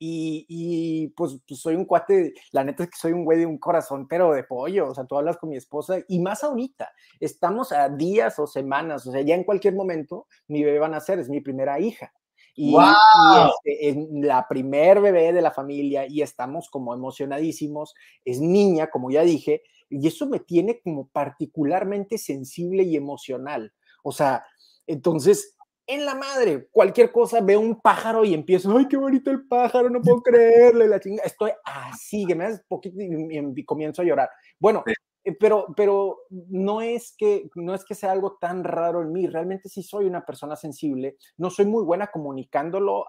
[0.00, 3.58] Y, pues, pues, soy un cuate, la neta es que soy un güey de un
[3.58, 7.72] corazón, pero de pollo, o sea, tú hablas con mi esposa y más ahorita, estamos
[7.72, 11.18] a días o semanas, o sea, ya en cualquier momento mi bebé va a nacer,
[11.18, 12.12] es mi primera hija.
[12.54, 18.90] Y, este, es la primer bebé de la familia y estamos como emocionadísimos, es niña,
[18.90, 23.72] como ya dije, y eso me tiene como particularmente sensible y emocional.
[24.02, 24.44] O sea,
[24.86, 25.56] entonces
[25.88, 26.68] en la madre.
[26.70, 30.86] Cualquier cosa, veo un pájaro y empiezo, ay, qué bonito el pájaro, no puedo creerle,
[30.86, 31.22] la chinga.
[31.24, 34.30] Estoy así, que me das poquito y, comienzo a llorar.
[34.60, 34.84] Bueno,
[35.24, 39.26] eh, pero, pero no, es que, no es que sea algo tan raro en mí,
[39.26, 43.06] realmente sí soy una persona sensible, no soy muy buena comunicándolo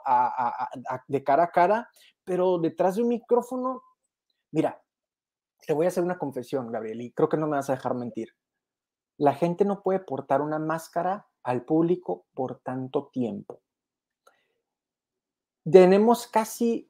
[1.08, 1.90] de cara a cara,
[2.24, 3.84] pero detrás de un micrófono,
[4.52, 4.82] mira,
[5.68, 7.94] te voy a hacer una confesión, Gabriel, y creo que no me vas a dejar
[7.94, 8.30] mentir.
[9.18, 13.60] La gente no puede portar una máscara al público por tanto tiempo.
[15.70, 16.90] Tenemos casi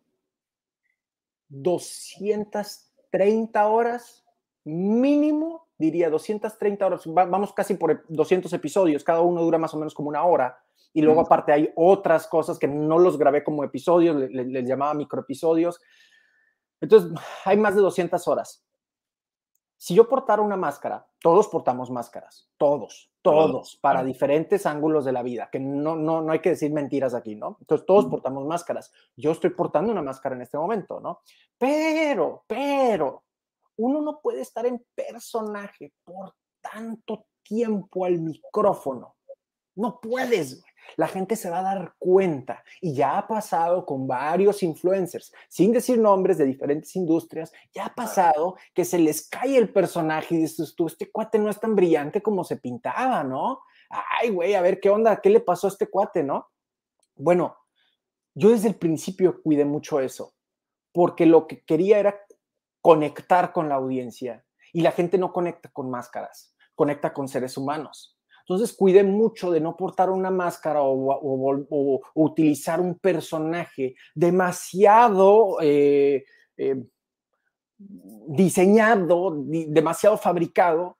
[1.50, 4.24] 230 horas,
[4.64, 9.94] mínimo, diría 230 horas, vamos casi por 200 episodios, cada uno dura más o menos
[9.94, 10.62] como una hora.
[10.92, 15.80] Y luego aparte hay otras cosas que no los grabé como episodios, les, llamaba microepisodios.
[16.82, 17.12] Entonces,
[17.46, 18.66] hay más de 200 horas.
[19.78, 25.24] Si yo portara una máscara, todos portamos máscaras, todos, todos, para diferentes ángulos de la
[25.24, 27.58] vida, que no, no, no hay que decir mentiras aquí, ¿no?
[27.60, 28.92] Entonces todos portamos máscaras.
[29.16, 31.22] Yo estoy portando una máscara en este momento, ¿no?
[31.58, 33.24] Pero, pero,
[33.78, 39.16] uno no puede estar en personaje por tanto tiempo al micrófono.
[39.80, 40.62] No puedes,
[40.98, 45.72] la gente se va a dar cuenta y ya ha pasado con varios influencers, sin
[45.72, 50.40] decir nombres de diferentes industrias, ya ha pasado que se les cae el personaje y
[50.40, 53.62] dices tú, este cuate no es tan brillante como se pintaba, ¿no?
[53.90, 56.50] Ay, güey, a ver qué onda, qué le pasó a este cuate, ¿no?
[57.16, 57.56] Bueno,
[58.36, 60.34] yo desde el principio cuidé mucho eso,
[60.92, 62.20] porque lo que quería era
[62.82, 68.19] conectar con la audiencia Y la gente no conecta con máscaras, conecta con seres humanos.
[68.50, 76.26] Entonces, cuide mucho de no portar una máscara o, utilizar un personaje demasiado eh,
[76.58, 76.84] eh,
[77.78, 80.98] diseñado, demasiado fabricado.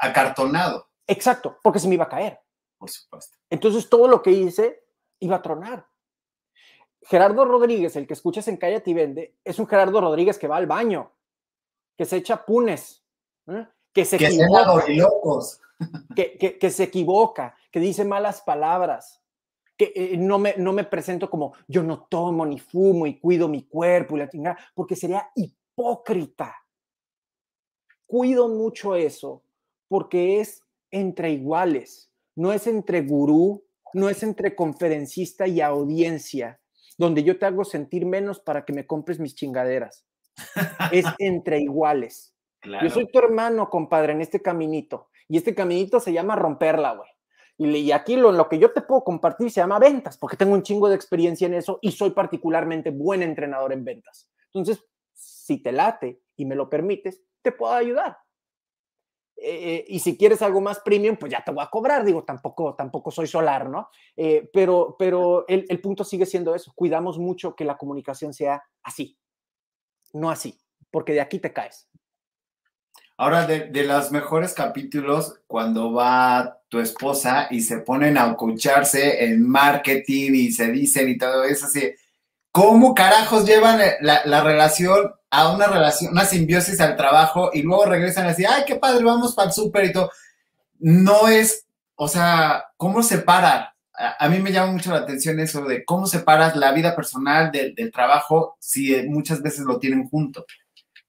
[0.00, 0.88] Acartonado.
[1.06, 2.40] Exacto, porque se me iba a caer.
[2.78, 3.36] Por supuesto.
[3.50, 4.82] Entonces, todo lo que hice
[5.20, 5.86] iba a tronar.
[7.02, 10.56] Gerardo Rodríguez, el que escuchas en Calle y Vende, es un Gerardo Rodríguez que va
[10.56, 11.12] al baño,
[11.98, 13.04] que se echa punes,
[13.46, 13.68] ¿eh?
[13.98, 14.84] Que se equivoca,
[16.14, 19.20] que, que, se equivoca, que dice malas palabras,
[19.76, 23.48] que eh, no, me, no me presento como yo no tomo ni fumo y cuido
[23.48, 26.54] mi cuerpo y la chingada, porque sería hipócrita.
[28.06, 29.42] Cuido mucho eso
[29.88, 36.60] porque es entre iguales, no es entre gurú, no es entre conferencista y audiencia,
[36.96, 40.04] donde yo te hago sentir menos para que me compres mis chingaderas.
[40.92, 42.32] es entre iguales.
[42.62, 45.08] Yo soy tu hermano, compadre, en este caminito.
[45.28, 47.08] Y este caminito se llama romperla, güey.
[47.58, 50.62] Y, aquí lo, lo que yo te puedo compartir se llama ventas, porque tengo un
[50.62, 54.30] chingo de experiencia en eso y soy particularmente buen entrenador en ventas.
[54.46, 58.16] Entonces, si te late y me lo permites, te puedo ayudar.
[59.40, 62.04] Eh, y si quieres algo más premium, pues ya te voy a cobrar.
[62.04, 63.88] Digo, tampoco, tampoco soy solar, ¿no?
[64.16, 66.72] Eh, pero pero el, el punto sigue siendo eso.
[66.74, 69.18] Cuidamos mucho que la comunicación sea así,
[70.12, 70.58] no así,
[70.90, 71.87] porque de aquí te caes.
[73.20, 79.24] Ahora, de, de, los mejores capítulos, cuando va tu esposa y se ponen a escucharse
[79.24, 81.92] en marketing y se dicen y todo eso, así,
[82.52, 87.86] ¿cómo carajos llevan la, la, relación a una relación, una simbiosis al trabajo y luego
[87.86, 90.12] regresan a decir, ay, qué padre, vamos para el súper y todo?
[90.78, 93.74] No es, o sea, ¿cómo separa?
[93.94, 97.74] A, mí me llama mucho la atención eso de cómo separas la vida personal del,
[97.74, 100.46] del trabajo si muchas veces lo tienen junto.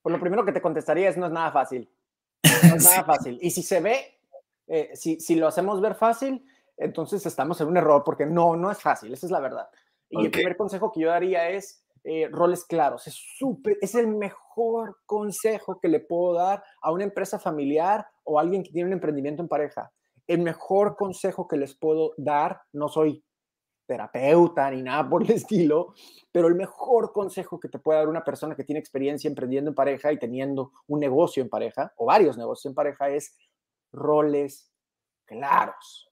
[0.02, 1.88] Pues lo primero que te contestaría es no es nada fácil.
[2.42, 3.38] No es nada fácil.
[3.40, 4.18] Y si se ve,
[4.66, 6.44] eh, si, si, lo hacemos ver fácil,
[6.76, 9.68] entonces estamos en un error porque no, no es fácil, esa es la verdad.
[10.08, 10.26] Y okay.
[10.26, 13.06] el primer consejo que yo daría es eh, roles claros.
[13.06, 18.38] Es, super, es el mejor consejo que le puedo dar a una empresa familiar o
[18.38, 19.92] a alguien que tiene un emprendimiento en pareja.
[20.26, 23.22] El mejor consejo que les puedo dar, no soy
[23.90, 25.94] terapeuta ni nada por el estilo,
[26.30, 29.74] pero el mejor consejo que te puede dar una persona que tiene experiencia emprendiendo en
[29.74, 33.36] pareja y teniendo un negocio en pareja o varios negocios en pareja es
[33.90, 34.70] roles
[35.24, 36.08] claros.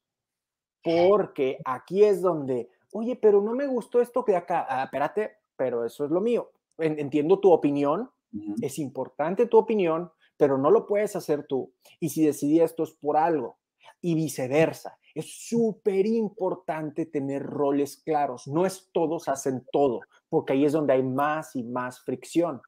[0.82, 5.84] Porque aquí es donde, oye, pero no me gustó esto que acá, ah, espérate, pero
[5.84, 6.50] eso es lo mío.
[6.78, 8.54] Entiendo tu opinión, uh -huh.
[8.60, 11.72] es importante tu opinión, pero no lo puedes hacer tú.
[12.00, 13.58] Y si decidí esto es por algo
[14.00, 14.98] y viceversa.
[15.18, 18.46] Es súper importante tener roles claros.
[18.46, 22.62] No es todos hacen todo, porque ahí es donde hay más y más fricción.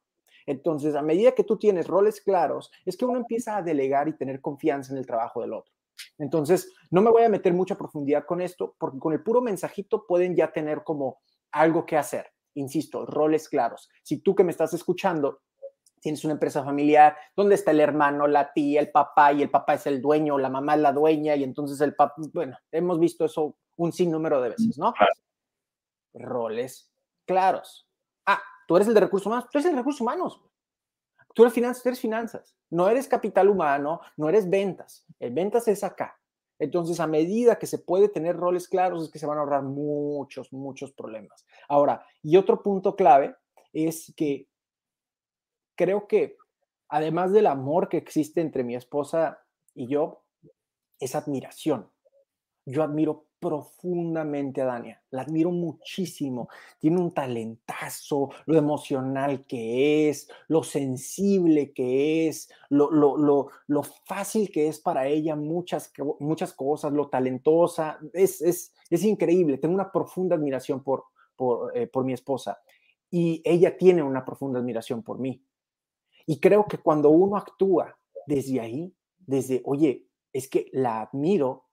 [0.45, 4.17] Entonces, a medida que tú tienes roles claros, es que uno empieza a delegar y
[4.17, 5.71] tener confianza en el trabajo del otro.
[6.17, 10.05] Entonces, no me voy a meter mucha profundidad con esto, porque con el puro mensajito
[10.05, 11.21] pueden ya tener como
[11.53, 12.33] algo que hacer.
[12.55, 13.89] Insisto, roles claros.
[14.03, 15.39] Si tú que me estás escuchando
[16.01, 19.75] tienes una empresa familiar, ¿dónde está el hermano, la tía, el papá y el papá
[19.75, 23.23] es el dueño, la mamá es la dueña y entonces el papá, bueno, hemos visto
[23.23, 24.93] eso un sinnúmero de veces, ¿no?
[24.93, 25.13] Claro.
[26.13, 26.91] Roles
[27.25, 27.87] claros.
[28.25, 30.41] Ah, tú eres el de recursos humanos, tú eres el de recursos humanos.
[31.33, 32.55] Tú eres finanzas, tú eres finanzas.
[32.69, 35.05] No eres capital humano, no eres ventas.
[35.19, 36.17] El ventas es acá.
[36.59, 39.63] Entonces, a medida que se puede tener roles claros, es que se van a ahorrar
[39.63, 41.45] muchos, muchos problemas.
[41.67, 43.35] Ahora, y otro punto clave
[43.73, 44.47] es que
[45.75, 46.37] creo que
[46.89, 49.39] además del amor que existe entre mi esposa
[49.73, 50.23] y yo,
[50.99, 51.89] es admiración.
[52.65, 56.47] Yo admiro profundamente a Dania, la admiro muchísimo.
[56.79, 63.81] Tiene un talentazo, lo emocional que es, lo sensible que es, lo, lo, lo, lo
[63.81, 67.97] fácil que es para ella muchas, muchas cosas, lo talentosa.
[68.13, 69.57] Es, es, es increíble.
[69.57, 71.05] Tengo una profunda admiración por,
[71.35, 72.59] por, eh, por mi esposa
[73.09, 75.43] y ella tiene una profunda admiración por mí.
[76.25, 81.65] Y creo que cuando uno actúa desde ahí, desde, oye, es que la admiro,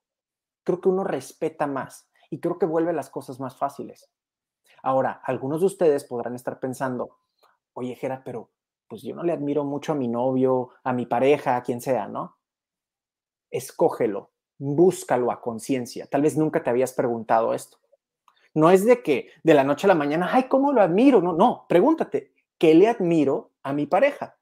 [0.64, 4.10] creo que uno respeta más y creo que vuelve las cosas más fáciles.
[4.82, 7.18] Ahora, algunos de ustedes podrán estar pensando,
[7.72, 8.50] oye, Jera, pero
[8.86, 12.08] pues yo no le admiro mucho a mi novio, a mi pareja, a quien sea,
[12.08, 12.38] ¿no?
[13.50, 16.06] Escógelo, búscalo a conciencia.
[16.06, 17.78] Tal vez nunca te habías preguntado esto.
[18.54, 21.20] No es de que de la noche a la mañana, ay, ¿cómo lo admiro?
[21.20, 24.37] No, no, pregúntate, ¿qué le admiro a mi pareja?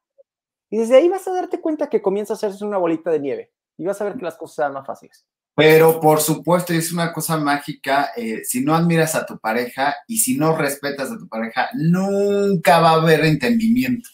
[0.71, 3.53] Y desde ahí vas a darte cuenta que comienza a hacerse una bolita de nieve
[3.79, 5.27] y vas a ver que las cosas serán más fáciles.
[5.55, 10.19] Pero por supuesto, es una cosa mágica, eh, si no admiras a tu pareja y
[10.19, 14.09] si no respetas a tu pareja, nunca va a haber entendimiento.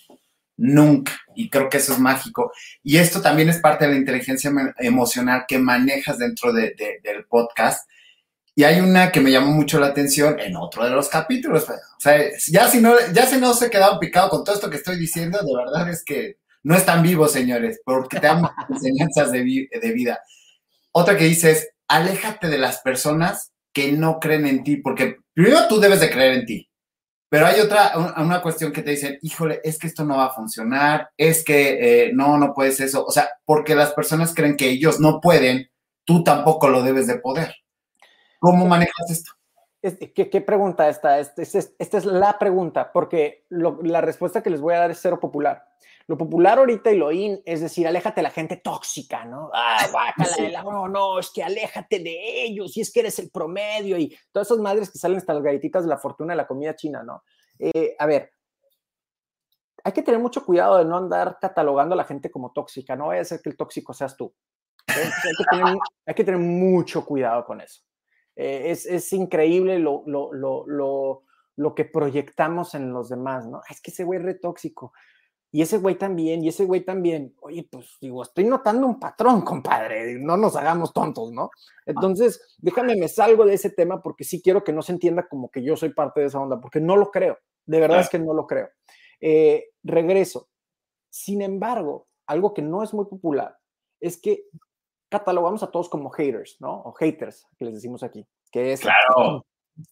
[0.56, 1.12] Nunca.
[1.34, 2.52] Y creo que eso es mágico.
[2.84, 7.88] Y esto también es parte de la inteligencia emocional que manejas dentro del podcast.
[8.54, 11.68] Y hay una que me llamó mucho la atención en otro de los capítulos.
[11.68, 14.76] O sea, ya si no, ya si no se quedado picado con todo esto que
[14.76, 19.68] estoy diciendo, de verdad es que no están vivos, señores, porque te damos enseñanzas de,
[19.70, 20.20] de vida.
[20.92, 25.66] Otra que dice es, aléjate de las personas que no creen en ti, porque primero
[25.68, 26.70] tú debes de creer en ti,
[27.32, 30.34] pero hay otra, una cuestión que te dicen, híjole, es que esto no va a
[30.34, 33.06] funcionar, es que eh, no, no puedes eso.
[33.06, 35.70] O sea, porque las personas creen que ellos no pueden,
[36.04, 37.54] tú tampoco lo debes de poder.
[38.38, 39.32] ¿Cómo manejas esto?
[40.14, 41.18] ¿Qué, pregunta esta?
[41.18, 45.66] Esta es, la pregunta, porque la respuesta que les voy a dar es cero popular.
[46.06, 49.50] Lo popular ahorita y lo in es decir, aléjate de la gente tóxica, ¿no?
[49.52, 53.96] Ah, bácala, no, no, es que aléjate de ellos y es que eres el promedio
[53.98, 56.74] y todas esas madres que salen hasta las galletitas de la fortuna de la comida
[56.74, 57.22] china, ¿no?
[57.58, 58.32] Eh, a ver,
[59.84, 63.08] hay que tener mucho cuidado de no andar catalogando a la gente como tóxica, no
[63.08, 64.34] vaya a ser que el tóxico seas tú.
[64.86, 67.82] Hay, que tener, mucho cuidado con eso.
[68.34, 71.24] Eh, es, es, increíble lo, lo, lo,
[71.56, 73.60] lo, que proyectamos en los demás, ¿no?
[73.68, 74.92] Es que ese güey es re tóxico
[75.54, 77.36] y ese güey también, y ese güey también.
[77.42, 81.50] Oye, pues digo, estoy notando un patrón, compadre, no nos hagamos tontos, ¿no?
[81.84, 85.50] Entonces, déjame, me salgo de ese tema porque sí quiero que no se entienda como
[85.50, 88.18] que yo soy parte de esa onda, porque no lo creo, de verdad es que
[88.18, 88.70] no lo creo.
[89.20, 90.48] Eh, regreso.
[91.10, 93.58] Sin embargo, algo que no es muy popular
[94.00, 94.46] es que
[95.10, 96.80] catalogamos a todos como haters, ¿no?
[96.80, 99.44] O haters, que les decimos aquí, que es claro.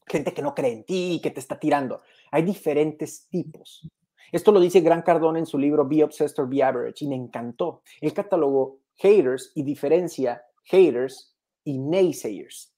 [0.07, 2.01] gente que no cree en ti, que te está tirando.
[2.31, 3.87] Hay diferentes tipos.
[4.33, 7.17] Esto lo dice Gran Cardone en su libro Be Obsessed or Be Average y me
[7.17, 7.83] encantó.
[8.01, 12.73] Él catalogó haters y diferencia haters y naysayers.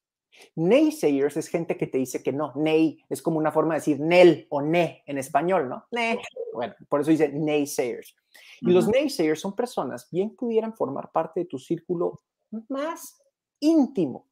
[0.57, 2.53] Naysayers es gente que te dice que no.
[2.57, 5.84] Nay es como una forma de decir nel o ne en español, ¿no?
[5.92, 6.18] Ne.
[6.53, 8.16] Bueno, por eso dice naysayers.
[8.61, 12.20] Y los naysayers son personas bien pudieran formar parte de tu círculo
[12.68, 13.20] más
[13.61, 14.26] íntimo,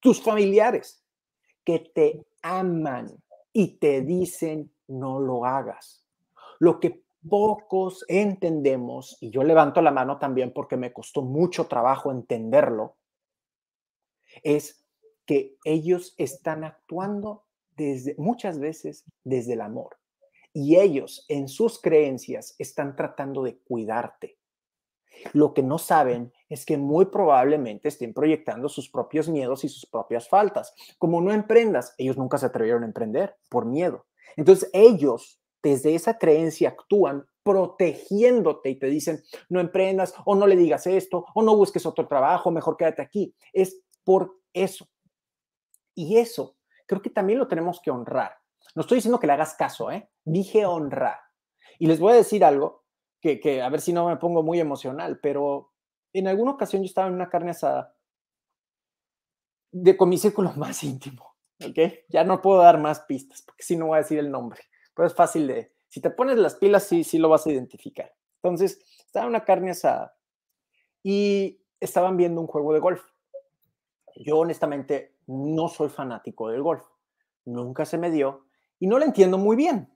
[0.00, 1.04] tus familiares,
[1.64, 3.10] que te aman
[3.52, 6.01] y te dicen no lo hagas.
[6.62, 12.12] Lo que pocos entendemos, y yo levanto la mano también porque me costó mucho trabajo
[12.12, 12.94] entenderlo,
[14.44, 14.86] es
[15.26, 17.42] que ellos están actuando
[17.74, 19.96] desde muchas veces desde el amor
[20.52, 24.38] y ellos en sus creencias están tratando de cuidarte.
[25.32, 29.84] Lo que no saben es que muy probablemente estén proyectando sus propios miedos y sus
[29.84, 30.76] propias faltas.
[30.96, 34.06] Como no emprendas, ellos nunca se atrevieron a emprender por miedo.
[34.36, 40.56] Entonces ellos desde esa creencia actúan protegiéndote y te dicen, no emprendas o no le
[40.56, 43.34] digas esto o no busques otro trabajo, mejor quédate aquí.
[43.52, 44.88] Es por eso.
[45.94, 46.56] Y eso
[46.86, 48.36] creo que también lo tenemos que honrar.
[48.74, 50.10] No estoy diciendo que le hagas caso, ¿eh?
[50.24, 51.18] Dije honrar.
[51.78, 52.84] Y les voy a decir algo
[53.20, 55.72] que, que a ver si no me pongo muy emocional, pero
[56.12, 57.94] en alguna ocasión yo estaba en una carne asada
[59.70, 61.34] de, con mi círculo más íntimo,
[61.64, 61.78] ¿ok?
[62.08, 64.60] Ya no puedo dar más pistas porque si no voy a decir el nombre
[64.94, 68.12] pero es fácil de, si te pones las pilas, sí, sí lo vas a identificar.
[68.42, 70.16] Entonces, estaba una carne asada
[71.02, 73.02] y estaban viendo un juego de golf.
[74.16, 76.84] Yo honestamente no soy fanático del golf,
[77.44, 78.46] nunca se me dio
[78.78, 79.88] y no lo entiendo muy bien.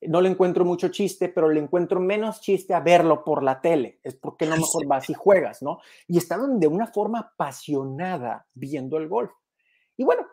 [0.00, 4.00] No le encuentro mucho chiste, pero le encuentro menos chiste a verlo por la tele.
[4.02, 5.80] Es porque no mejor vas y juegas, ¿no?
[6.08, 9.32] Y estaban de una forma apasionada viendo el golf.
[9.96, 10.26] Y bueno,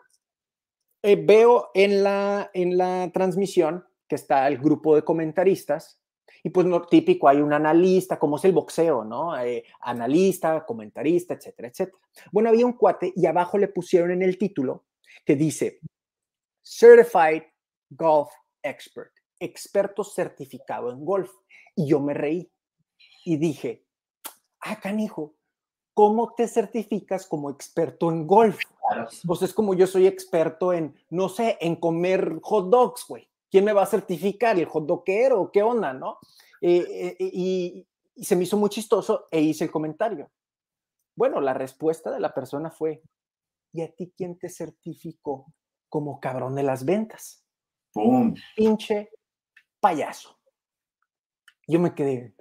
[1.02, 6.00] eh, veo en la, en la transmisión que está el grupo de comentaristas,
[6.42, 9.38] y pues no típico, hay un analista, como es el boxeo, ¿no?
[9.38, 11.98] Eh, analista, comentarista, etcétera, etcétera.
[12.32, 14.86] Bueno, había un cuate y abajo le pusieron en el título
[15.24, 15.78] que dice
[16.64, 17.44] Certified
[17.90, 18.30] Golf
[18.62, 21.30] Expert, experto certificado en golf.
[21.76, 22.50] Y yo me reí
[23.24, 23.86] y dije,
[24.60, 25.36] ah, canijo,
[25.94, 28.58] ¿cómo te certificas como experto en golf?
[29.24, 33.29] Pues es como yo soy experto en, no sé, en comer hot dogs, güey.
[33.50, 34.58] ¿Quién me va a certificar?
[34.58, 35.50] ¿El hotdoquero?
[35.52, 36.18] ¿Qué onda, no?
[36.60, 37.86] Eh, eh, y,
[38.16, 40.30] se me hizo muy chistoso e hice el comentario.
[41.16, 43.02] Bueno, la respuesta de la persona fue,
[43.72, 45.52] ¿y a ti quién te certificó
[45.88, 47.44] como cabrón de las ventas?
[47.92, 48.34] ¡Pum!
[48.54, 49.10] Pinche
[49.80, 50.38] payaso.
[51.66, 52.34] Yo me quedé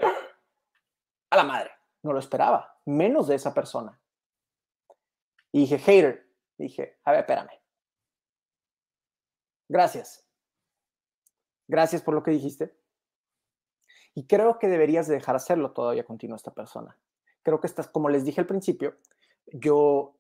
[1.30, 1.72] a la madre,
[2.04, 4.00] no lo esperaba, menos de esa persona.
[5.52, 7.52] Y dije, hater, dije, a ver, espérame.
[9.70, 10.29] Gracias.
[11.70, 12.76] Gracias por lo que dijiste.
[14.16, 16.98] Y creo que deberías dejar hacerlo todavía continúa esta persona.
[17.44, 18.98] Creo que estás, como les dije al principio,
[19.46, 20.18] yo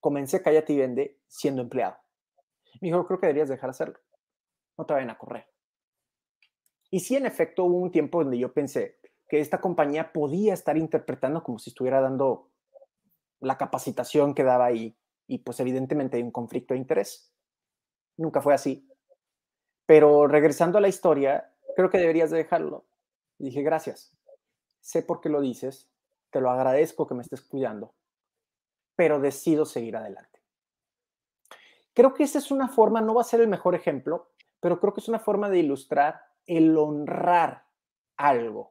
[0.00, 1.98] comencé Cállate y Vende siendo empleado.
[2.80, 3.98] Me dijo, creo que deberías dejar hacerlo.
[4.78, 5.46] No te vayan a correr.
[6.90, 10.78] Y sí, en efecto, hubo un tiempo donde yo pensé que esta compañía podía estar
[10.78, 12.50] interpretando como si estuviera dando
[13.38, 14.96] la capacitación que daba ahí.
[15.26, 17.34] Y pues evidentemente hay un conflicto de interés.
[18.16, 18.89] Nunca fue así.
[19.90, 22.86] Pero regresando a la historia, creo que deberías de dejarlo.
[23.38, 24.16] dije, gracias.
[24.78, 25.90] Sé por qué lo dices.
[26.30, 27.92] Te lo agradezco que me estés cuidando.
[28.94, 30.44] Pero decido seguir adelante.
[31.92, 34.30] Creo que esa es una forma, no va a ser el mejor ejemplo,
[34.60, 37.66] pero creo que es una forma de ilustrar el honrar
[38.16, 38.70] algo.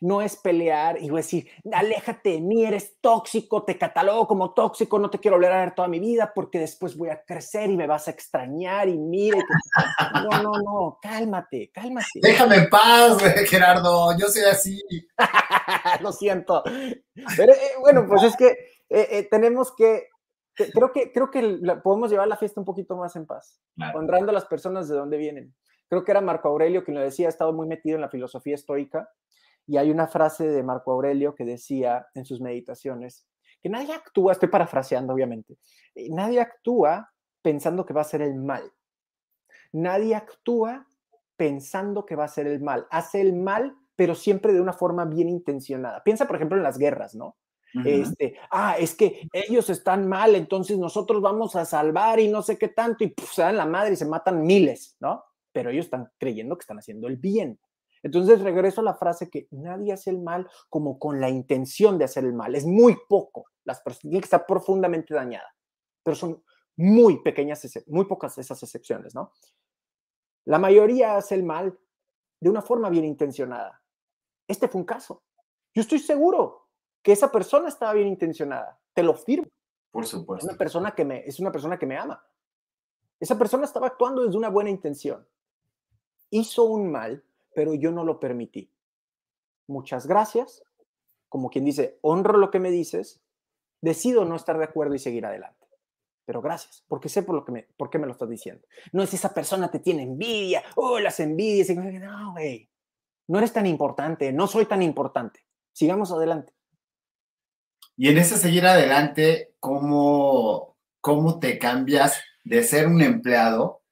[0.00, 5.18] No es pelear y decir, aléjate ni eres tóxico, te catalogo como tóxico, no te
[5.18, 8.08] quiero volver a ver toda mi vida porque después voy a crecer y me vas
[8.08, 9.38] a extrañar y mire.
[10.12, 12.20] No, no, no, cálmate, cálmate.
[12.22, 13.18] Déjame en paz,
[13.48, 14.80] Gerardo, yo soy así.
[16.00, 16.62] Lo siento.
[17.36, 18.46] Pero eh, bueno, pues es que
[18.88, 20.08] eh, eh, tenemos que
[20.54, 23.60] creo que, creo que podemos llevar la fiesta un poquito más en paz,
[23.94, 25.54] honrando a las personas de donde vienen.
[25.88, 28.54] Creo que era Marco Aurelio quien lo decía, ha estado muy metido en la filosofía
[28.54, 29.10] estoica,
[29.72, 33.26] y hay una frase de Marco Aurelio que decía en sus meditaciones,
[33.62, 35.56] que nadie actúa, estoy parafraseando obviamente,
[35.94, 37.10] eh, nadie actúa
[37.40, 38.70] pensando que va a ser el mal.
[39.72, 40.86] Nadie actúa
[41.38, 42.86] pensando que va a ser el mal.
[42.90, 46.02] Hace el mal, pero siempre de una forma bien intencionada.
[46.04, 47.38] Piensa, por ejemplo, en las guerras, ¿no?
[47.86, 52.58] Este, ah, es que ellos están mal, entonces nosotros vamos a salvar y no sé
[52.58, 55.24] qué tanto, y se dan la madre y se matan miles, ¿no?
[55.50, 57.58] Pero ellos están creyendo que están haciendo el bien.
[58.02, 62.04] Entonces regreso a la frase que nadie hace el mal como con la intención de
[62.04, 62.54] hacer el mal.
[62.54, 63.46] Es muy poco.
[63.64, 65.54] Las personas tienen que estar profundamente dañada,
[66.02, 66.42] pero son
[66.76, 69.32] muy pequeñas, muy pocas esas excepciones, ¿no?
[70.44, 71.78] La mayoría hace el mal
[72.40, 73.80] de una forma bien intencionada.
[74.48, 75.22] Este fue un caso.
[75.72, 76.68] Yo estoy seguro
[77.02, 78.80] que esa persona estaba bien intencionada.
[78.92, 79.46] Te lo firmo.
[79.90, 80.46] Por supuesto.
[80.46, 82.24] Es una persona que me, es una persona que me ama.
[83.20, 85.26] Esa persona estaba actuando desde una buena intención.
[86.30, 87.24] Hizo un mal,
[87.54, 88.70] pero yo no lo permití.
[89.66, 90.62] Muchas gracias.
[91.28, 93.20] Como quien dice, honro lo que me dices,
[93.80, 95.66] decido no estar de acuerdo y seguir adelante.
[96.24, 98.66] Pero gracias, porque sé por, lo que me, por qué me lo estás diciendo.
[98.92, 101.68] No es esa persona te tiene envidia, oh, las envidias.
[101.70, 102.70] No, güey,
[103.28, 105.40] no eres tan importante, no soy tan importante.
[105.72, 106.52] Sigamos adelante.
[107.96, 113.82] Y en ese seguir adelante, ¿cómo, cómo te cambias de ser un empleado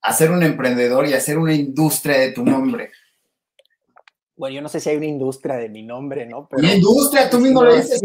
[0.00, 2.90] a ser un emprendedor y a ser una industria de tu nombre?
[4.38, 6.48] Bueno, yo no sé si hay una industria de mi nombre, ¿no?
[6.48, 8.00] Pero, industria, tú mismo lo dices,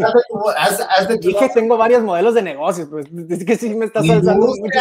[0.58, 4.48] haz de, Dije, tengo varios modelos de negocios, pues es que sí me estás alzando
[4.48, 4.80] mucho.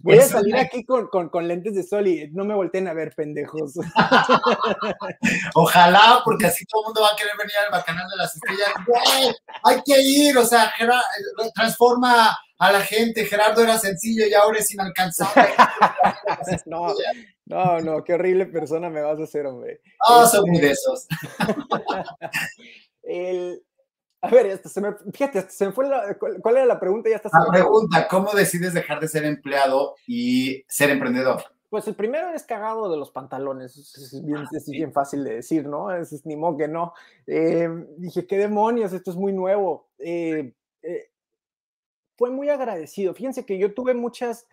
[0.00, 2.92] Voy a salir aquí con, con, con, lentes de sol y no me volteen a
[2.92, 3.72] ver, pendejos.
[5.54, 8.68] Ojalá, porque así todo el mundo va a querer venir al Bacanal de las Estrellas.
[9.64, 10.72] hay que ir, o sea,
[11.54, 15.48] transforma a la gente, Gerardo era sencillo y ahora es inalcanzable.
[16.66, 16.94] no,
[17.48, 19.80] no, no, qué horrible persona me vas a hacer, hombre.
[20.06, 21.08] Ah, son muy de esos.
[24.20, 27.08] a ver, se me, fíjate, se me fue la, ¿cuál era la pregunta?
[27.08, 31.42] Ya está la pregunta, ¿cómo decides dejar de ser empleado y ser emprendedor?
[31.70, 35.66] Pues el primero es cagado de los pantalones, es bien, es bien fácil de decir,
[35.66, 35.90] ¿no?
[35.90, 36.92] Es, ni modo que no.
[37.26, 38.92] Eh, dije, ¿qué demonios?
[38.92, 39.88] Esto es muy nuevo.
[39.98, 41.10] Eh, eh,
[42.16, 43.14] fue muy agradecido.
[43.14, 44.46] Fíjense que yo tuve muchas,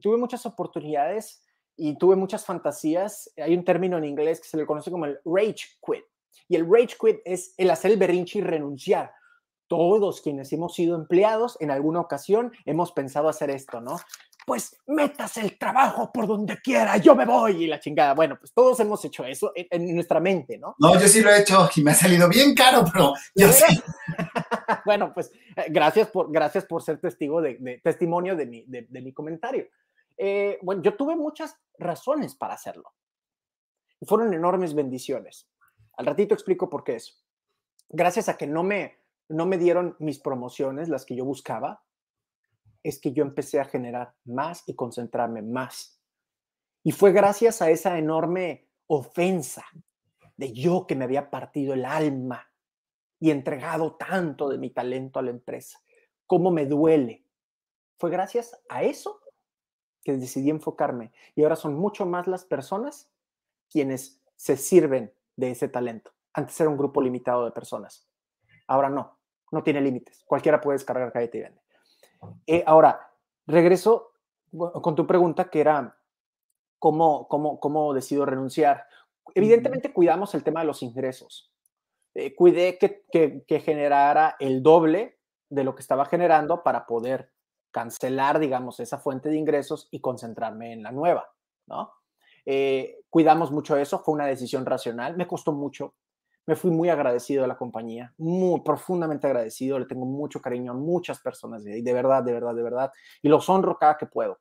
[0.00, 1.42] tuve muchas oportunidades
[1.76, 3.30] y tuve muchas fantasías.
[3.36, 6.04] Hay un término en inglés que se le conoce como el rage quit.
[6.48, 9.12] Y el rage quit es el hacer el berrinche y renunciar.
[9.68, 13.98] Todos quienes hemos sido empleados en alguna ocasión hemos pensado hacer esto, ¿no?
[14.46, 18.14] Pues metas el trabajo por donde quiera, yo me voy y la chingada.
[18.14, 20.76] Bueno, pues todos hemos hecho eso en, nuestra mente, ¿no?
[20.78, 23.82] No, yo sí lo he hecho y me ha salido bien caro, pero yo sí.
[24.84, 29.12] bueno, pues eh, gracias por, gracias por ser testigo de, testimonio de mi, de, mi
[29.12, 29.66] comentario.
[30.16, 32.94] Eh, bueno, yo tuve muchas razones para hacerlo.
[34.02, 35.48] Fueron enormes bendiciones.
[35.96, 37.14] Al ratito explico por qué eso.
[37.88, 38.98] Gracias a que no me,
[39.28, 41.84] no me dieron mis promociones, las que yo buscaba,
[42.82, 46.00] es que yo empecé a generar más y concentrarme más.
[46.82, 49.64] Y fue gracias a esa enorme ofensa
[50.36, 52.46] de yo que me había partido el alma
[53.18, 55.80] y entregado tanto de mi talento a la empresa.
[56.26, 57.26] ¿Cómo me duele?
[57.98, 59.20] Fue gracias a eso
[60.06, 61.10] que decidí enfocarme.
[61.34, 63.10] Y ahora son mucho más las personas
[63.68, 66.12] quienes se sirven de ese talento.
[66.32, 68.08] Antes era un grupo limitado de personas.
[68.68, 69.18] Ahora no,
[69.50, 70.22] no tiene límites.
[70.24, 71.60] Cualquiera puede descargar Cállate y Vende.
[72.46, 73.14] Eh, ahora,
[73.48, 74.12] regreso
[74.52, 75.98] con tu pregunta que era,
[76.78, 78.86] ¿cómo, cómo, cómo decido renunciar?
[79.34, 81.52] Evidentemente cuidamos el tema de los ingresos.
[82.14, 83.02] Eh, cuidé que,
[83.44, 85.18] que, generara el doble
[85.50, 87.32] de lo que estaba generando para poder
[87.70, 91.28] cancelar, digamos, esa fuente de ingresos y concentrarme en la nueva,
[91.66, 91.92] ¿no?
[92.44, 95.94] Eh, cuidamos mucho eso, fue una decisión racional, me costó mucho,
[96.46, 100.74] me fui muy agradecido de la compañía, muy profundamente agradecido, le tengo mucho cariño a
[100.74, 104.38] muchas personas de de verdad, de verdad, de verdad, y los honro cada que puedo.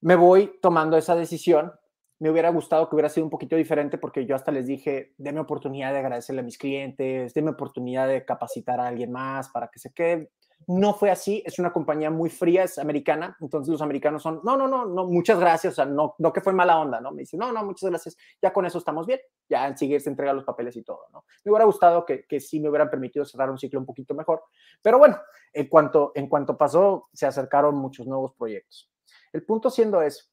[0.00, 1.72] Me voy tomando esa decisión.
[2.20, 5.40] Me hubiera gustado que hubiera sido un poquito diferente porque yo hasta les dije, déme
[5.40, 9.78] oportunidad de agradecerle a mis clientes, déme oportunidad de capacitar a alguien más para que
[9.78, 10.30] se quede
[10.66, 14.56] no fue así, es una compañía muy fría, es americana, entonces los americanos son, no,
[14.56, 17.10] no, no, no, muchas gracias, o sea, no, no que fue mala onda, ¿no?
[17.12, 20.32] Me dice, no, no, muchas gracias, ya con eso estamos bien, ya seguir se entrega
[20.32, 21.24] los papeles y todo, ¿no?
[21.44, 24.44] Me hubiera gustado que, que sí me hubieran permitido cerrar un ciclo un poquito mejor,
[24.82, 25.18] pero bueno,
[25.52, 28.90] en cuanto, en cuanto pasó, se acercaron muchos nuevos proyectos.
[29.32, 30.30] El punto siendo es,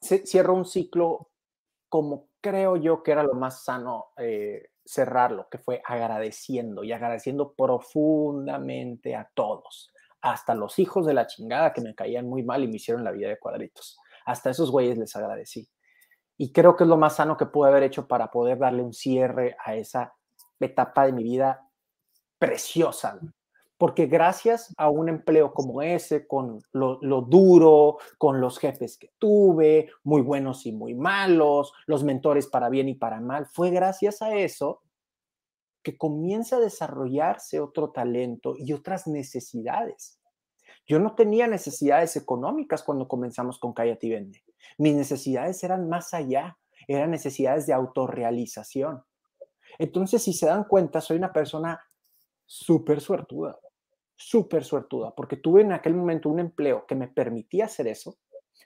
[0.00, 1.30] se cierro un ciclo
[1.88, 7.54] como creo yo que era lo más sano eh, cerrarlo, que fue agradeciendo y agradeciendo
[7.54, 12.68] profundamente a todos, hasta los hijos de la chingada que me caían muy mal y
[12.68, 13.98] me hicieron la vida de cuadritos.
[14.26, 15.68] Hasta esos güeyes les agradecí.
[16.36, 18.92] Y creo que es lo más sano que pude haber hecho para poder darle un
[18.92, 20.14] cierre a esa
[20.58, 21.68] etapa de mi vida
[22.38, 23.20] preciosa
[23.78, 29.90] porque gracias a un empleo como ese, con lo, duro, con los jefes que tuve,
[30.04, 34.34] muy buenos y muy malos, los mentores para bien y para mal, fue gracias a
[34.36, 34.82] eso
[35.82, 40.18] que comienza a desarrollarse otro talento y otras necesidades.
[40.86, 44.44] Yo no tenía necesidades económicas cuando comenzamos con Cállate y Vende.
[44.78, 49.02] Mis necesidades eran más allá, eran necesidades de autorrealización.
[49.78, 51.80] Entonces, si se dan cuenta, soy una persona
[52.46, 53.58] súper suertuda,
[54.16, 58.18] súper suertuda, porque tuve en aquel momento un empleo que me permitía hacer eso,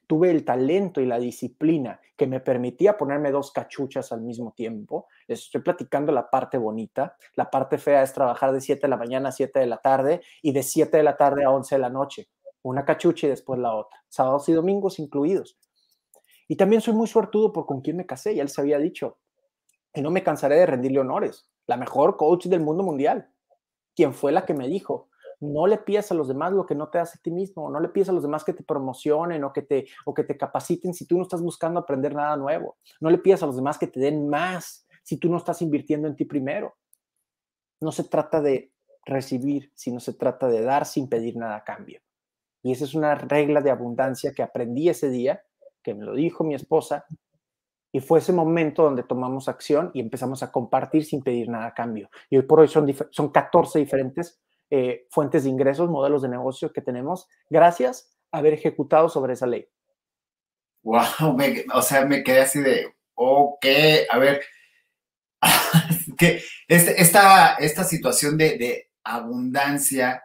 [0.07, 5.07] tuve el talento y la disciplina que me permitía ponerme dos cachuchas al mismo tiempo.
[5.26, 7.16] Les estoy platicando la parte bonita.
[7.36, 10.22] La parte fea es trabajar de 7 de la mañana a 7 de la tarde
[10.42, 12.28] y de 7 de la tarde a 11 de la noche.
[12.62, 14.03] Una cachucha y después la otra.
[14.09, 15.59] Sábados y domingos incluidos.
[16.49, 19.18] Y también soy muy suertudo por con quién me casé, ya les había dicho.
[19.94, 21.51] Y no me cansaré de rendirle honores.
[21.66, 23.30] La mejor coach del mundo mundial
[23.99, 25.09] quien fue la que me dijo,
[25.41, 27.80] no le pidas a los demás lo que no te hace a ti mismo, no
[27.80, 30.95] le pidas a los demás que te promocionen o que te, o que te capaciten
[30.95, 33.86] si tú no estás buscando aprender nada nuevo, no le pidas a los demás que
[33.86, 36.76] te den más si tú no estás invirtiendo en ti primero.
[37.80, 38.72] No se trata de
[39.07, 42.01] recibir, sino se trata de dar sin pedir nada a cambio.
[42.62, 45.43] Y esa es una regla de abundancia que aprendí ese día,
[45.82, 47.07] que me lo dijo mi esposa,
[47.93, 51.74] y fue ese momento donde tomamos acción y empezamos a compartir sin pedir nada a
[51.74, 52.11] cambio.
[52.28, 56.72] Y hoy por hoy son, son 14 diferentes eh, fuentes de ingresos, modelos de negocio
[56.72, 59.68] que tenemos, gracias a haber ejecutado sobre esa ley.
[60.82, 61.36] Wow,
[61.74, 63.66] o sea, me quedé así de, ok,
[64.10, 64.42] a ver,
[66.18, 70.22] que este, esta, esta situación de, de abundancia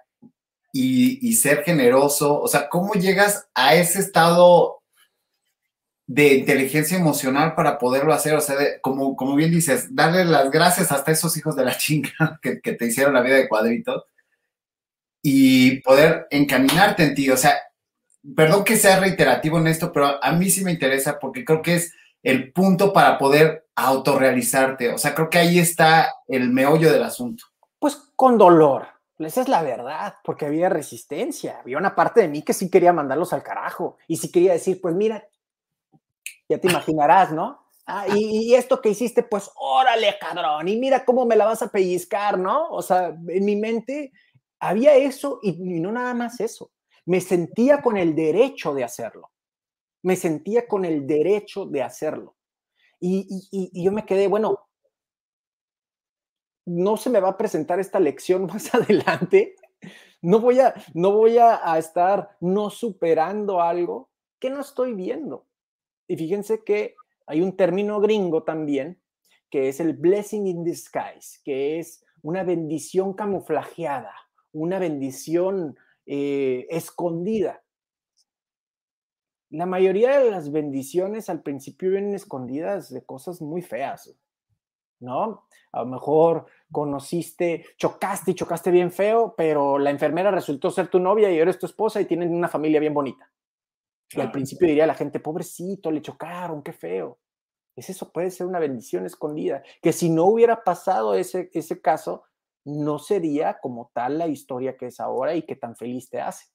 [0.71, 4.83] y, y, ser generoso, o sea, ¿cómo llegas a ese estado
[6.05, 10.91] de inteligencia emocional para poderlo hacer, o sea, como, como bien dices, darle las gracias
[10.91, 14.05] hasta esos hijos de la chinga que, que, te hicieron la vida de cuadrito
[15.23, 17.55] y poder encaminarte en ti, o sea,
[18.35, 21.75] perdón que sea reiterativo en esto, pero a mí sí me interesa porque creo que
[21.75, 27.03] es el punto para poder autorrealizarte, o sea, creo que ahí está el meollo del
[27.03, 27.45] asunto.
[27.79, 32.41] Pues con dolor, esa es la verdad, porque había resistencia, había una parte de mí
[32.41, 35.25] que sí quería mandarlos al carajo y sí quería decir, pues mira,
[36.49, 37.63] ya te imaginarás, ¿no?
[37.85, 41.69] Ah, y, esto que hiciste, pues órale, cabrón, y mira cómo me la vas a
[41.69, 42.69] pellizcar, ¿no?
[42.69, 44.13] O sea, en mi mente
[44.67, 46.71] había eso y, no nada más eso.
[47.05, 49.31] Me sentía con el derecho de hacerlo.
[50.01, 52.35] Me sentía con el derecho de hacerlo.
[52.99, 53.27] Y,
[53.73, 54.59] yo me quedé, bueno,
[56.65, 59.55] no se me va a presentar esta lección más adelante.
[60.21, 64.09] No voy a, no voy a estar no superando algo
[64.39, 65.45] que no estoy viendo.
[66.07, 66.95] Y fíjense que
[67.27, 69.01] hay un término gringo también,
[69.49, 74.13] que es el blessing in disguise, que es una bendición camuflajeada,
[74.53, 77.63] una bendición eh, escondida.
[79.49, 84.15] La mayoría de las bendiciones al principio vienen escondidas de cosas muy feas,
[84.99, 85.45] ¿no?
[85.71, 90.99] A lo mejor conociste, chocaste y chocaste bien feo, pero la enfermera resultó ser tu
[90.99, 93.31] novia y eres tu esposa y tienen una familia bien bonita.
[94.11, 97.19] Y al principio diría la gente, pobrecito, le chocaron, qué feo.
[97.75, 102.23] Es eso, puede ser una bendición escondida, que si no hubiera pasado ese, ese caso,
[102.65, 106.45] no sería como tal la historia que es ahora y que tan feliz te hace.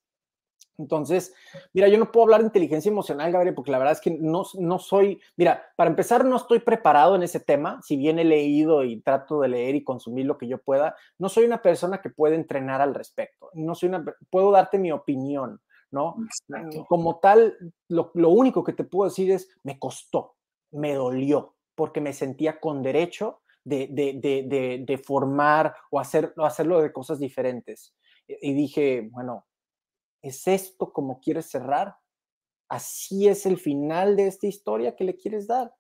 [0.79, 1.35] Entonces,
[1.73, 4.45] mira, yo no puedo hablar de inteligencia emocional, Gabriel, porque la verdad es que no,
[4.59, 8.85] no soy, mira, para empezar, no estoy preparado en ese tema, si bien he leído
[8.85, 12.11] y trato de leer y consumir lo que yo pueda, no soy una persona que
[12.11, 16.17] puede entrenar al respecto, no soy una, puedo darte mi opinión, ¿no?
[16.89, 17.57] Como tal,
[17.89, 20.37] lo, único que te puedo decir es, me costó,
[20.71, 26.93] me dolió porque me sentía con derecho de, de, de, formar o, hacer, hacerlo de
[26.93, 27.95] cosas diferentes.
[28.27, 29.47] Y dije, bueno,
[30.23, 31.97] ¿es esto como quieres cerrar?
[32.69, 35.75] ¿Así es el final de esta historia que le quieres dar?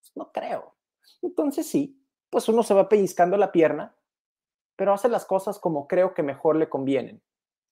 [0.00, 0.74] Pues, no creo.
[1.22, 2.00] Entonces sí,
[2.30, 3.96] pues uno se va pellizcando la pierna,
[4.76, 7.22] pero hace las cosas como creo que mejor le convienen.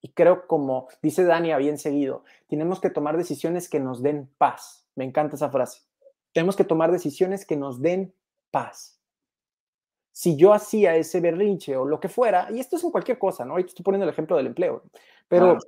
[0.01, 4.31] Y creo, como dice Dani a bien seguido, tenemos que tomar decisiones que nos den
[4.37, 4.87] paz.
[4.95, 5.83] Me encanta esa frase.
[6.33, 8.15] Tenemos que tomar decisiones que nos den
[8.51, 9.01] paz.
[10.17, 13.45] Si yo hacía ese berrinche o lo que fuera, y esto es en cualquier cosa,
[13.45, 13.55] ¿no?
[13.55, 14.85] Ahorita estoy poniendo el ejemplo del empleo,
[15.27, 15.59] pero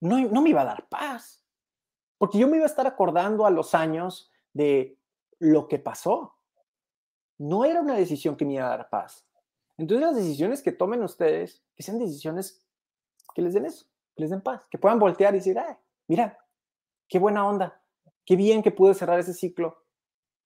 [0.00, 1.44] no, no me iba a dar paz,
[2.16, 4.96] porque yo me iba a estar acordando a los años de
[5.38, 6.34] lo que pasó.
[7.36, 9.26] No era una decisión que me iba a dar paz.
[9.76, 12.64] Entonces las decisiones que tomen ustedes, que sean decisiones
[13.34, 13.84] que les den eso,
[14.16, 15.74] que les den paz, que puedan voltear y decir, ay,
[16.06, 16.38] mira,
[17.06, 17.82] qué buena onda,
[18.24, 19.84] qué bien que pude cerrar ese ciclo,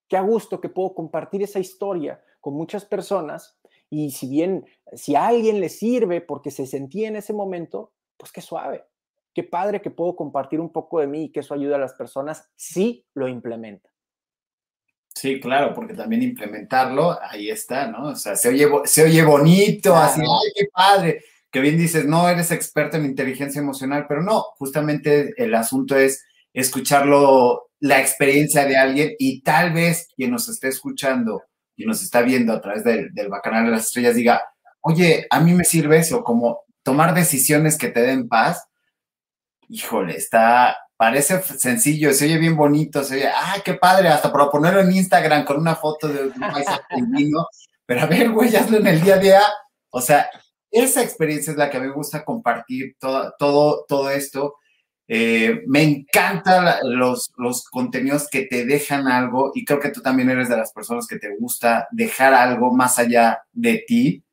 [0.09, 3.57] qué a gusto que puedo compartir esa historia con muchas personas
[3.89, 8.31] y si bien, si a alguien le sirve porque se sentía en ese momento, pues
[8.31, 8.85] qué suave,
[9.33, 11.93] qué padre que puedo compartir un poco de mí y que eso ayuda a las
[11.93, 13.89] personas si lo implementa.
[15.15, 18.09] Sí, claro, porque también implementarlo, ahí está, ¿no?
[18.09, 22.29] O sea, se oye, se oye bonito, así, ay, qué padre, que bien dices, no
[22.29, 26.23] eres experto en inteligencia emocional, pero no, justamente el asunto es
[26.53, 31.43] escucharlo, la experiencia de alguien y tal vez quien nos esté escuchando
[31.79, 34.43] y nos está viendo a través del, del Bacanal de las Estrellas diga,
[34.81, 38.67] oye, a mí me sirve eso, como tomar decisiones que te den paz.
[39.69, 44.49] Híjole, está, parece sencillo, se oye bien bonito, se oye, ah, qué padre, hasta para
[44.49, 46.81] ponerlo en Instagram con una foto de un paisaje
[47.85, 49.41] pero a ver, güey, hazlo en el día a día.
[49.89, 50.29] O sea,
[50.69, 54.57] esa experiencia es la que a mí me gusta compartir todo, todo, todo esto.
[55.11, 60.29] Eh, me encantan los, los contenidos que te dejan algo y creo que tú también
[60.29, 64.23] eres de las personas que te gusta dejar algo más allá de ti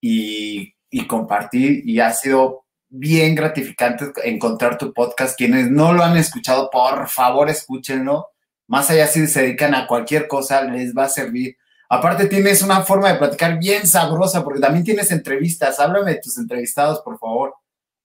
[0.00, 5.36] y, y compartir y ha sido bien gratificante encontrar tu podcast.
[5.36, 8.28] Quienes no lo han escuchado, por favor escúchenlo.
[8.68, 11.56] Más allá si se dedican a cualquier cosa, les va a servir
[11.88, 15.78] Aparte tienes una forma de platicar bien sabrosa porque también tienes entrevistas.
[15.78, 17.54] Háblame de tus entrevistados, por favor.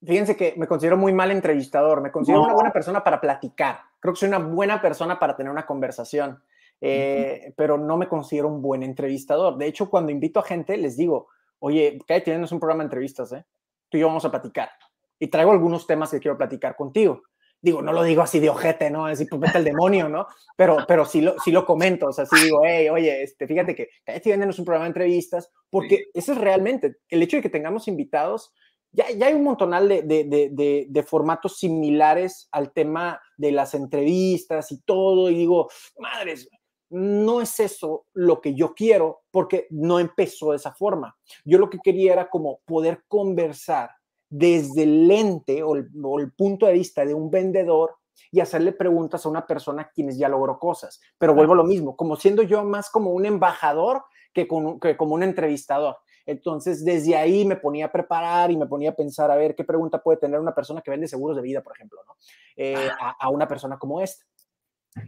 [0.04, 3.80] Fíjense que me considero muy mal entrevistador, me considero una buena persona para platicar.
[4.00, 6.42] Creo que soy una buena persona para tener una conversación,
[6.80, 9.56] eh, pero no me considero un buen entrevistador.
[9.56, 11.28] De hecho, cuando invito a gente, les digo,
[11.60, 13.44] oye, cállate, tienes un programa de entrevistas, ¿eh?
[13.88, 14.70] Tú y yo vamos a platicar.
[15.18, 17.22] Y traigo algunos temas que quiero platicar contigo
[17.62, 19.06] digo, no lo digo así de ojete, ¿no?
[19.06, 20.26] Así, pues vete el demonio, ¿no?
[20.56, 23.74] Pero, pero sí, lo, sí lo comento, o sea, sí digo, hey, oye, este, fíjate
[23.76, 27.48] que este es un programa de entrevistas, porque eso es realmente, el hecho de que
[27.48, 28.52] tengamos invitados,
[28.92, 33.74] ya, ya hay un montonal de, de, de, de, formatos similares al tema de las
[33.74, 35.68] entrevistas y todo, y digo,
[35.98, 36.48] madres,
[36.92, 41.16] no es eso lo que yo quiero, porque no empezó de esa forma.
[41.42, 43.90] Yo lo que quería era como poder conversar
[44.28, 47.96] desde el lente o el, punto de vista de un vendedor
[48.30, 51.00] y hacerle preguntas a una persona quienes ya logró cosas.
[51.16, 55.22] Pero vuelvo a lo mismo, como siendo yo más como un embajador que, como un
[55.22, 55.96] entrevistador.
[56.26, 59.64] Entonces, desde ahí me ponía a preparar y me ponía a pensar a ver qué
[59.64, 62.16] pregunta puede tener una persona que vende seguros de vida, por ejemplo, ¿no?
[62.56, 64.24] Eh, a, una persona como esta.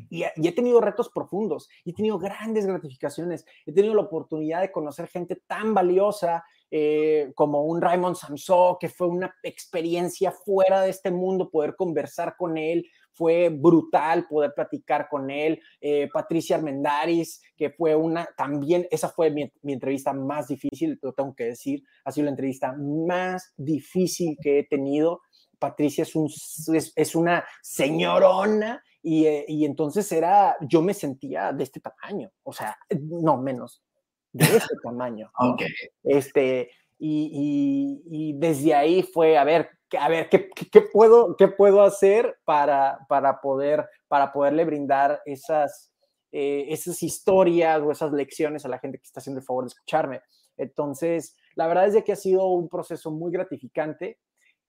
[0.08, 4.72] Y, y, he tenido retos profundos, he tenido grandes gratificaciones, he tenido la oportunidad de
[4.72, 6.42] conocer gente tan valiosa
[6.76, 12.34] eh, como un Raymond Samson, que fue una experiencia fuera de este mundo, poder conversar
[12.36, 15.60] con él, fue brutal poder platicar con él.
[15.80, 21.34] Eh, Patricia Armendaris, que fue una, también, esa fue mi, entrevista más difícil, lo tengo
[21.34, 25.20] que decir, ha sido la entrevista más difícil que he tenido.
[25.58, 31.62] Patricia es, un, es, una señorona y, eh, y, entonces era, yo me sentía de
[31.62, 33.82] este tamaño, o sea, no menos,
[34.32, 35.30] de ese tamaño.
[35.38, 35.68] Okay.
[36.02, 39.68] Este, y, y, desde ahí fue, a ver,
[39.98, 45.92] a ver, ¿qué, qué, puedo, qué puedo hacer para, para, poder, para poderle brindar esas,
[46.32, 49.68] eh, esas historias o esas lecciones a la gente que está haciendo el favor de
[49.68, 50.22] escucharme?
[50.56, 54.18] Entonces, la verdad es que ha sido un proceso muy gratificante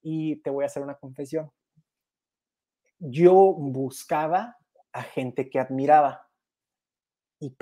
[0.01, 1.51] y te voy a hacer una confesión.
[2.99, 4.57] Yo buscaba
[4.93, 6.27] a gente que admiraba
[7.39, 7.55] y,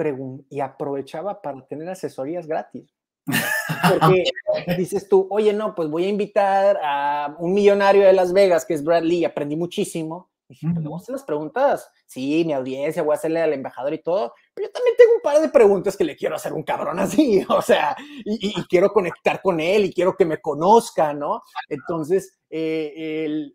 [0.50, 2.94] y aprovechaba para tener asesorías gratis.
[4.00, 4.24] Porque
[4.78, 8.74] dices tú, oye, no, pues voy a invitar a un millonario de Las Vegas, que
[8.74, 10.30] es Bradley, aprendí muchísimo.
[10.50, 11.90] Y dije, pues, hacer las preguntas.
[12.06, 15.22] Sí, mi audiencia, voy a hacerle al embajador y todo, pero yo también tengo un
[15.22, 17.96] par de preguntas que le quiero hacer a un cabrón así, o sea,
[18.26, 21.42] y, quiero conectar con él y quiero que me conozca, ¿no?
[21.70, 23.52] Entonces, eh,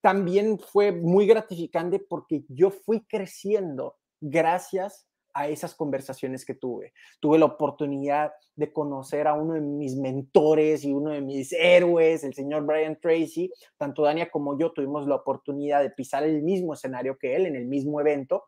[0.00, 5.07] también fue muy gratificante porque yo fui creciendo gracias
[5.38, 6.92] a esas conversaciones que tuve.
[7.20, 12.24] Tuve la oportunidad de conocer a uno de mis mentores y uno de mis héroes,
[12.24, 13.52] el señor Brian Tracy.
[13.76, 17.54] Tanto Dania como yo tuvimos la oportunidad de pisar el mismo escenario que él en
[17.54, 18.46] el mismo evento.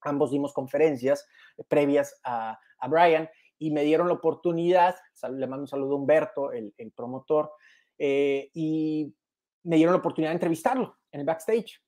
[0.00, 1.26] Ambos dimos conferencias
[1.68, 2.58] previas a,
[2.88, 4.94] Brian y me dieron la oportunidad,
[5.30, 7.50] le mando un saludo a Humberto, el, promotor,
[7.98, 9.14] eh, y
[9.62, 11.82] me dieron la oportunidad de entrevistarlo en el backstage.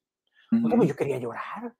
[0.50, 1.74] Como yo quería llorar.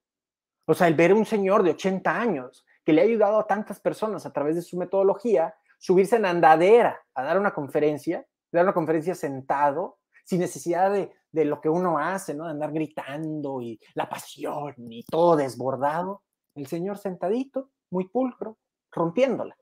[0.66, 3.46] O sea, el ver a un señor de 80 años que le ha ayudado a
[3.46, 8.64] tantas personas a través de su metodología, subirse en andadera a dar una conferencia, dar
[8.64, 12.44] una conferencia sentado, sin necesidad de, de lo que uno hace, ¿no?
[12.44, 16.22] De andar gritando y la pasión y todo desbordado.
[16.54, 18.58] El señor sentadito, muy pulcro,
[18.90, 19.56] rompiéndola.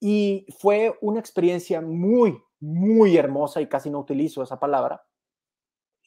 [0.00, 5.04] Y fue una experiencia muy, muy hermosa y casi no utilizo esa palabra,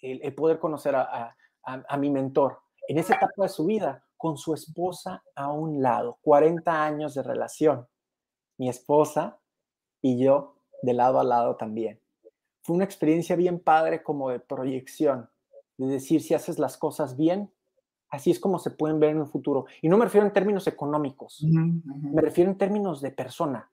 [0.02, 4.54] el, poder conocer a, a, mi mentor en esa etapa de su vida con su
[4.54, 7.88] esposa a un lado, 40 años de relación,
[8.58, 9.40] mi esposa
[10.02, 12.00] y yo de lado a lado también.
[12.64, 15.30] Fue una experiencia bien padre como de proyección,
[15.78, 17.52] de decir si haces las cosas bien,
[18.10, 19.66] así es como se pueden ver en el futuro.
[19.82, 23.72] Y no me refiero en términos económicos, me refiero en términos de persona,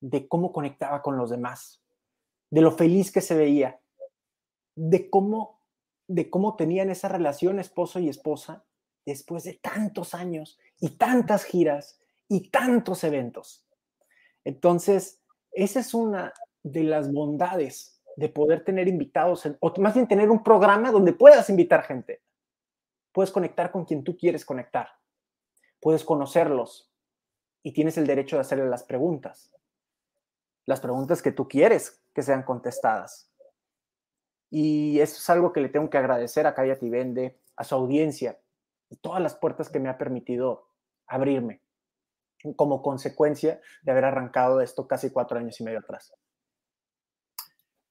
[0.00, 1.82] de cómo conectaba con los demás,
[2.50, 3.80] de lo feliz que se veía,
[4.74, 5.61] de cómo
[6.08, 8.64] de cómo tenían esa relación esposo y esposa
[9.04, 13.66] después de tantos años y tantas giras y tantos eventos.
[14.44, 15.20] Entonces,
[15.52, 16.32] esa es una
[16.62, 21.48] de las bondades de poder tener invitados, o más bien tener un programa donde puedas
[21.50, 22.22] invitar gente.
[23.12, 24.88] Puedes conectar con quien tú quieres conectar.
[25.80, 26.92] Puedes conocerlos
[27.62, 29.52] y tienes el derecho de hacerle las preguntas.
[30.64, 33.31] Las preguntas que tú quieres que sean contestadas.
[34.54, 37.74] Y eso es algo que le tengo que agradecer a Cállate y Vende, a su
[37.74, 38.38] audiencia,
[38.90, 40.68] y todas las puertas que me ha permitido
[41.06, 41.62] abrirme
[42.54, 46.12] como consecuencia de haber arrancado esto casi cuatro años y medio atrás.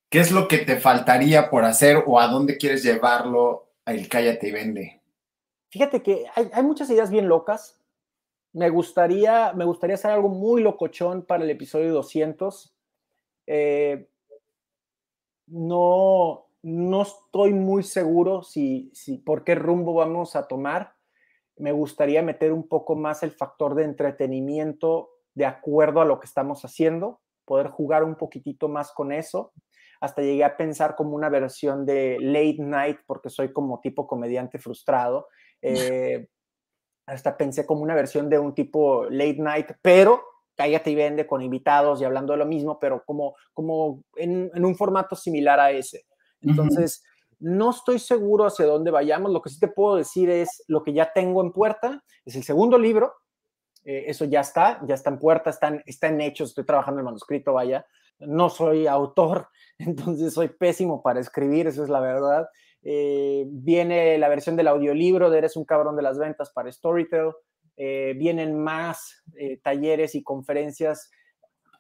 [0.07, 4.49] ¿Qué es lo que te faltaría por hacer o a dónde quieres llevarlo el Cállate
[4.49, 5.01] y Vende?
[5.71, 7.81] Fíjate que hay, muchas ideas bien locas.
[8.53, 12.71] Me gustaría, me gustaría hacer algo muy locochón para el episodio 200.
[13.47, 14.07] Eh,
[15.47, 20.93] no, no estoy muy seguro si, si por qué rumbo vamos a tomar.
[21.57, 26.25] Me gustaría meter un poco más el factor de entretenimiento de acuerdo a lo que
[26.27, 29.53] estamos haciendo, poder jugar un poquitito más con eso.
[29.99, 34.59] Hasta llegué a pensar como una versión de late night, porque soy como tipo comediante
[34.59, 35.27] frustrado.
[35.63, 36.27] Eh,
[37.05, 40.23] hasta pensé como una versión de un tipo late night, pero
[40.55, 44.65] cállate y vende con invitados y hablando de lo mismo, pero como, como en, en
[44.65, 46.07] un formato similar a ese.
[46.41, 47.03] Entonces,
[47.41, 49.31] no estoy seguro hacia dónde vayamos.
[49.31, 52.43] Lo que sí te puedo decir es lo que ya tengo en puerta, es el
[52.43, 53.13] segundo libro.
[53.83, 57.05] Eh, eso ya está, ya está en puerta, están, está en hechos, estoy trabajando el
[57.05, 57.85] manuscrito, vaya.
[58.19, 59.47] No soy autor,
[59.79, 62.47] entonces soy pésimo para escribir, eso es la verdad.
[62.83, 67.31] Eh, viene la versión del audiolibro de Eres un cabrón de las ventas para Storytel.
[67.75, 69.23] Eh, vienen más
[69.63, 71.09] talleres y conferencias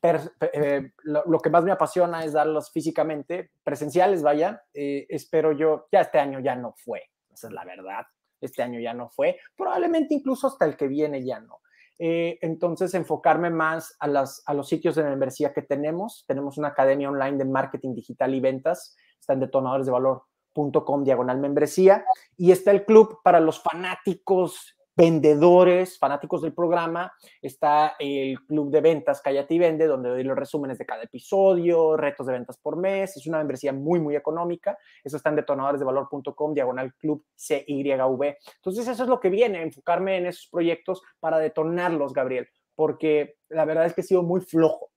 [0.01, 4.63] eh, lo, que más me apasiona es darlos físicamente, presenciales, vaya.
[4.73, 8.05] Eh, espero yo, ya este año ya no fue, esa es la verdad.
[8.39, 11.59] Este año ya no fue, probablemente incluso hasta el que viene ya no.
[12.03, 16.25] Eh, entonces, enfocarme más a, las, a los sitios de membresía que tenemos.
[16.27, 18.97] Tenemos una academia online de marketing digital y ventas.
[19.19, 22.03] Está en detonadoresdevalor.com diagonal membresía.
[22.37, 28.81] Y está el club para los fanáticos vendedores, fanáticos del programa, está el club de
[28.81, 32.77] ventas Cállate y Vende, donde doy los resúmenes de cada episodio, retos de ventas por
[32.77, 38.37] mes, es una membresía muy, muy económica, eso está en detonadoresdevalor.com, diagonal club CYV.
[38.55, 43.65] Entonces eso es lo que viene, enfocarme en esos proyectos para detonarlos, Gabriel, porque la
[43.65, 44.91] verdad es que he sido muy flojo,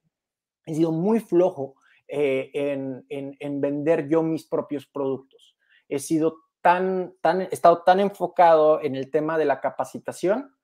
[0.66, 1.76] he sido muy flojo
[2.08, 5.56] eh, en, en, en vender yo mis propios productos.
[5.88, 10.56] He sido tan, tan, he estado tan enfocado en el tema de la capacitación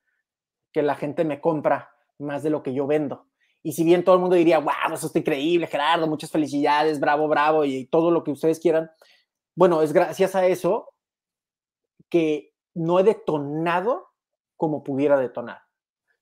[0.72, 3.26] que la gente me compra más de lo que yo vendo.
[3.62, 7.28] Y si bien todo el mundo diría, wow, eso está increíble, Gerardo, muchas felicidades, bravo,
[7.28, 8.90] bravo, y todo lo que ustedes quieran,
[9.54, 10.94] bueno, es gracias a eso
[12.08, 14.08] que no he detonado
[14.56, 15.60] como pudiera detonar.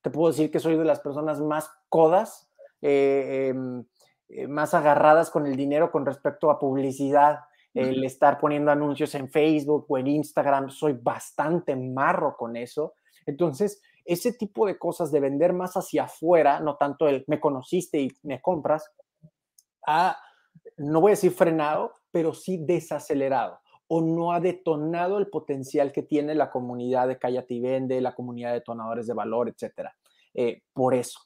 [0.01, 2.51] Te puedo decir que soy de las personas más codas,
[2.81, 3.85] eh, em,
[4.27, 7.39] eh, más agarradas con el dinero con respecto a publicidad
[7.73, 12.93] el estar poniendo anuncios en Facebook o en Instagram, soy bastante marro con eso.
[13.25, 18.01] Entonces, ese tipo de cosas de vender más hacia afuera, no tanto el me conociste
[18.01, 18.89] y me compras,
[20.77, 23.59] no voy a decir frenado, pero sí desacelerado.
[23.91, 28.13] o no ha detonado el potencial que tiene la comunidad de Cállate y Vende, la
[28.13, 29.95] comunidad de detonadores de valor, etcétera.
[30.35, 31.19] Eh, por eso.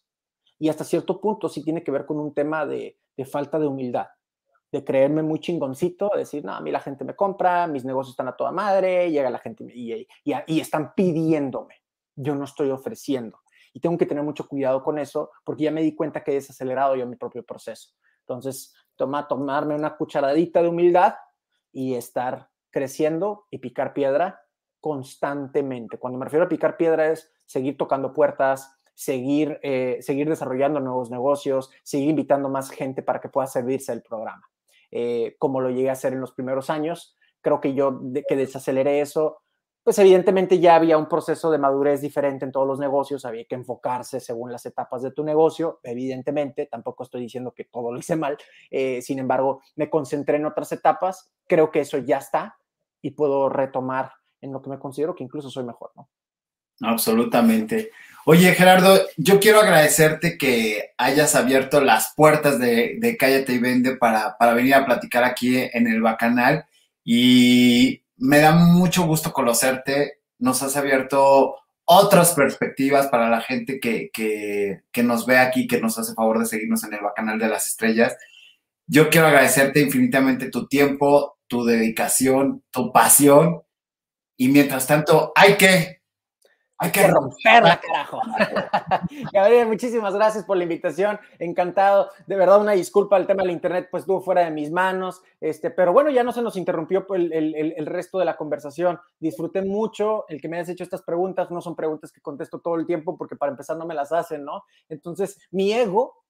[0.60, 2.98] Y hasta cierto punto sí tiene que ver con un tema de,
[3.30, 4.08] falta de humildad,
[4.74, 8.28] de creerme muy chingoncito, decir, no, a mí la gente me compra, mis negocios están
[8.28, 11.84] a toda madre, llega la gente y, y están pidiéndome,
[12.16, 13.40] yo no estoy ofreciendo.
[13.72, 16.36] Y tengo que tener mucho cuidado con eso porque ya me di cuenta que he
[16.36, 17.92] desacelerado yo mi propio proceso.
[18.22, 21.14] Entonces, toma, tomarme una cucharadita de humildad
[21.72, 24.42] y estar creciendo y picar piedra
[24.80, 26.00] constantemente.
[26.00, 31.12] Cuando me refiero a picar piedra es seguir tocando puertas, seguir, eh, seguir desarrollando nuevos
[31.12, 34.50] negocios, seguir invitando más gente para que pueda servirse del programa.
[34.96, 39.02] Eh, como lo llegué a hacer en los primeros años, creo que yo que desaceleré
[39.02, 39.40] eso,
[39.84, 43.56] pues evidentemente ya había un proceso de madurez diferente en todos los negocios, había que
[43.56, 48.16] enfocarse según las etapas de tu negocio, evidentemente, tampoco estoy diciendo que todo lo hice
[48.16, 48.38] mal,
[48.70, 52.56] eh, sin embargo, me concentré en otras etapas, creo que eso ya está
[53.02, 56.08] y puedo retomar en lo que me considero que incluso soy mejor, ¿no?
[56.82, 57.92] Absolutamente.
[58.26, 63.98] Oye, Gerardo, yo quiero agradecerte que hayas abierto las puertas de, de Cállate y Vende
[63.98, 66.66] para, para venir a platicar aquí en el Bacanal
[67.04, 70.20] y me da mucho gusto conocerte.
[70.40, 75.98] Nos has abierto otras perspectivas para la gente que, que, nos ve aquí, que nos
[76.00, 78.16] hace favor de seguirnos en el Bacanal de las Estrellas.
[78.88, 83.64] Yo quiero agradecerte infinitamente tu tiempo, tu dedicación, tu pasión.
[84.38, 86.03] Y mientras tanto, hay que
[86.84, 88.22] hay que romperla, carajo.
[89.34, 91.20] Gabriel, muchísimas gracias por la invitación.
[91.40, 92.10] Encantado.
[92.28, 93.18] De verdad, una disculpa.
[93.18, 95.22] El tema del internet, pues estuvo fuera de mis manos.
[95.40, 99.00] Este, pero bueno, ya no se nos interrumpió el, el, el, resto de la conversación.
[99.20, 101.50] Disfruté mucho el que me hayas hecho estas preguntas.
[101.52, 104.44] No son preguntas que contesto todo el tiempo porque para empezar no me las hacen,
[104.44, 104.64] ¿no?
[104.90, 106.24] Entonces, mi ego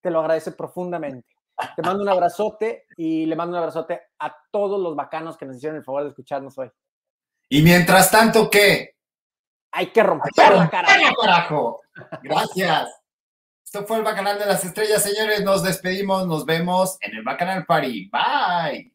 [0.00, 1.28] te lo agradece profundamente.
[1.74, 5.56] Te mando un abrazote y le mando un abrazote a todos los bacanos que nos
[5.56, 6.70] hicieron el favor de escucharnos hoy.
[7.48, 8.95] Y mientras tanto, ¿qué?
[9.76, 11.82] Hay que romper la carajo.
[12.22, 12.88] Gracias.
[13.62, 15.44] Esto fue el Bacanal de las Estrellas, señores.
[15.44, 18.10] Nos despedimos, nos vemos en el Bacanal Party.
[18.10, 18.92] Bye.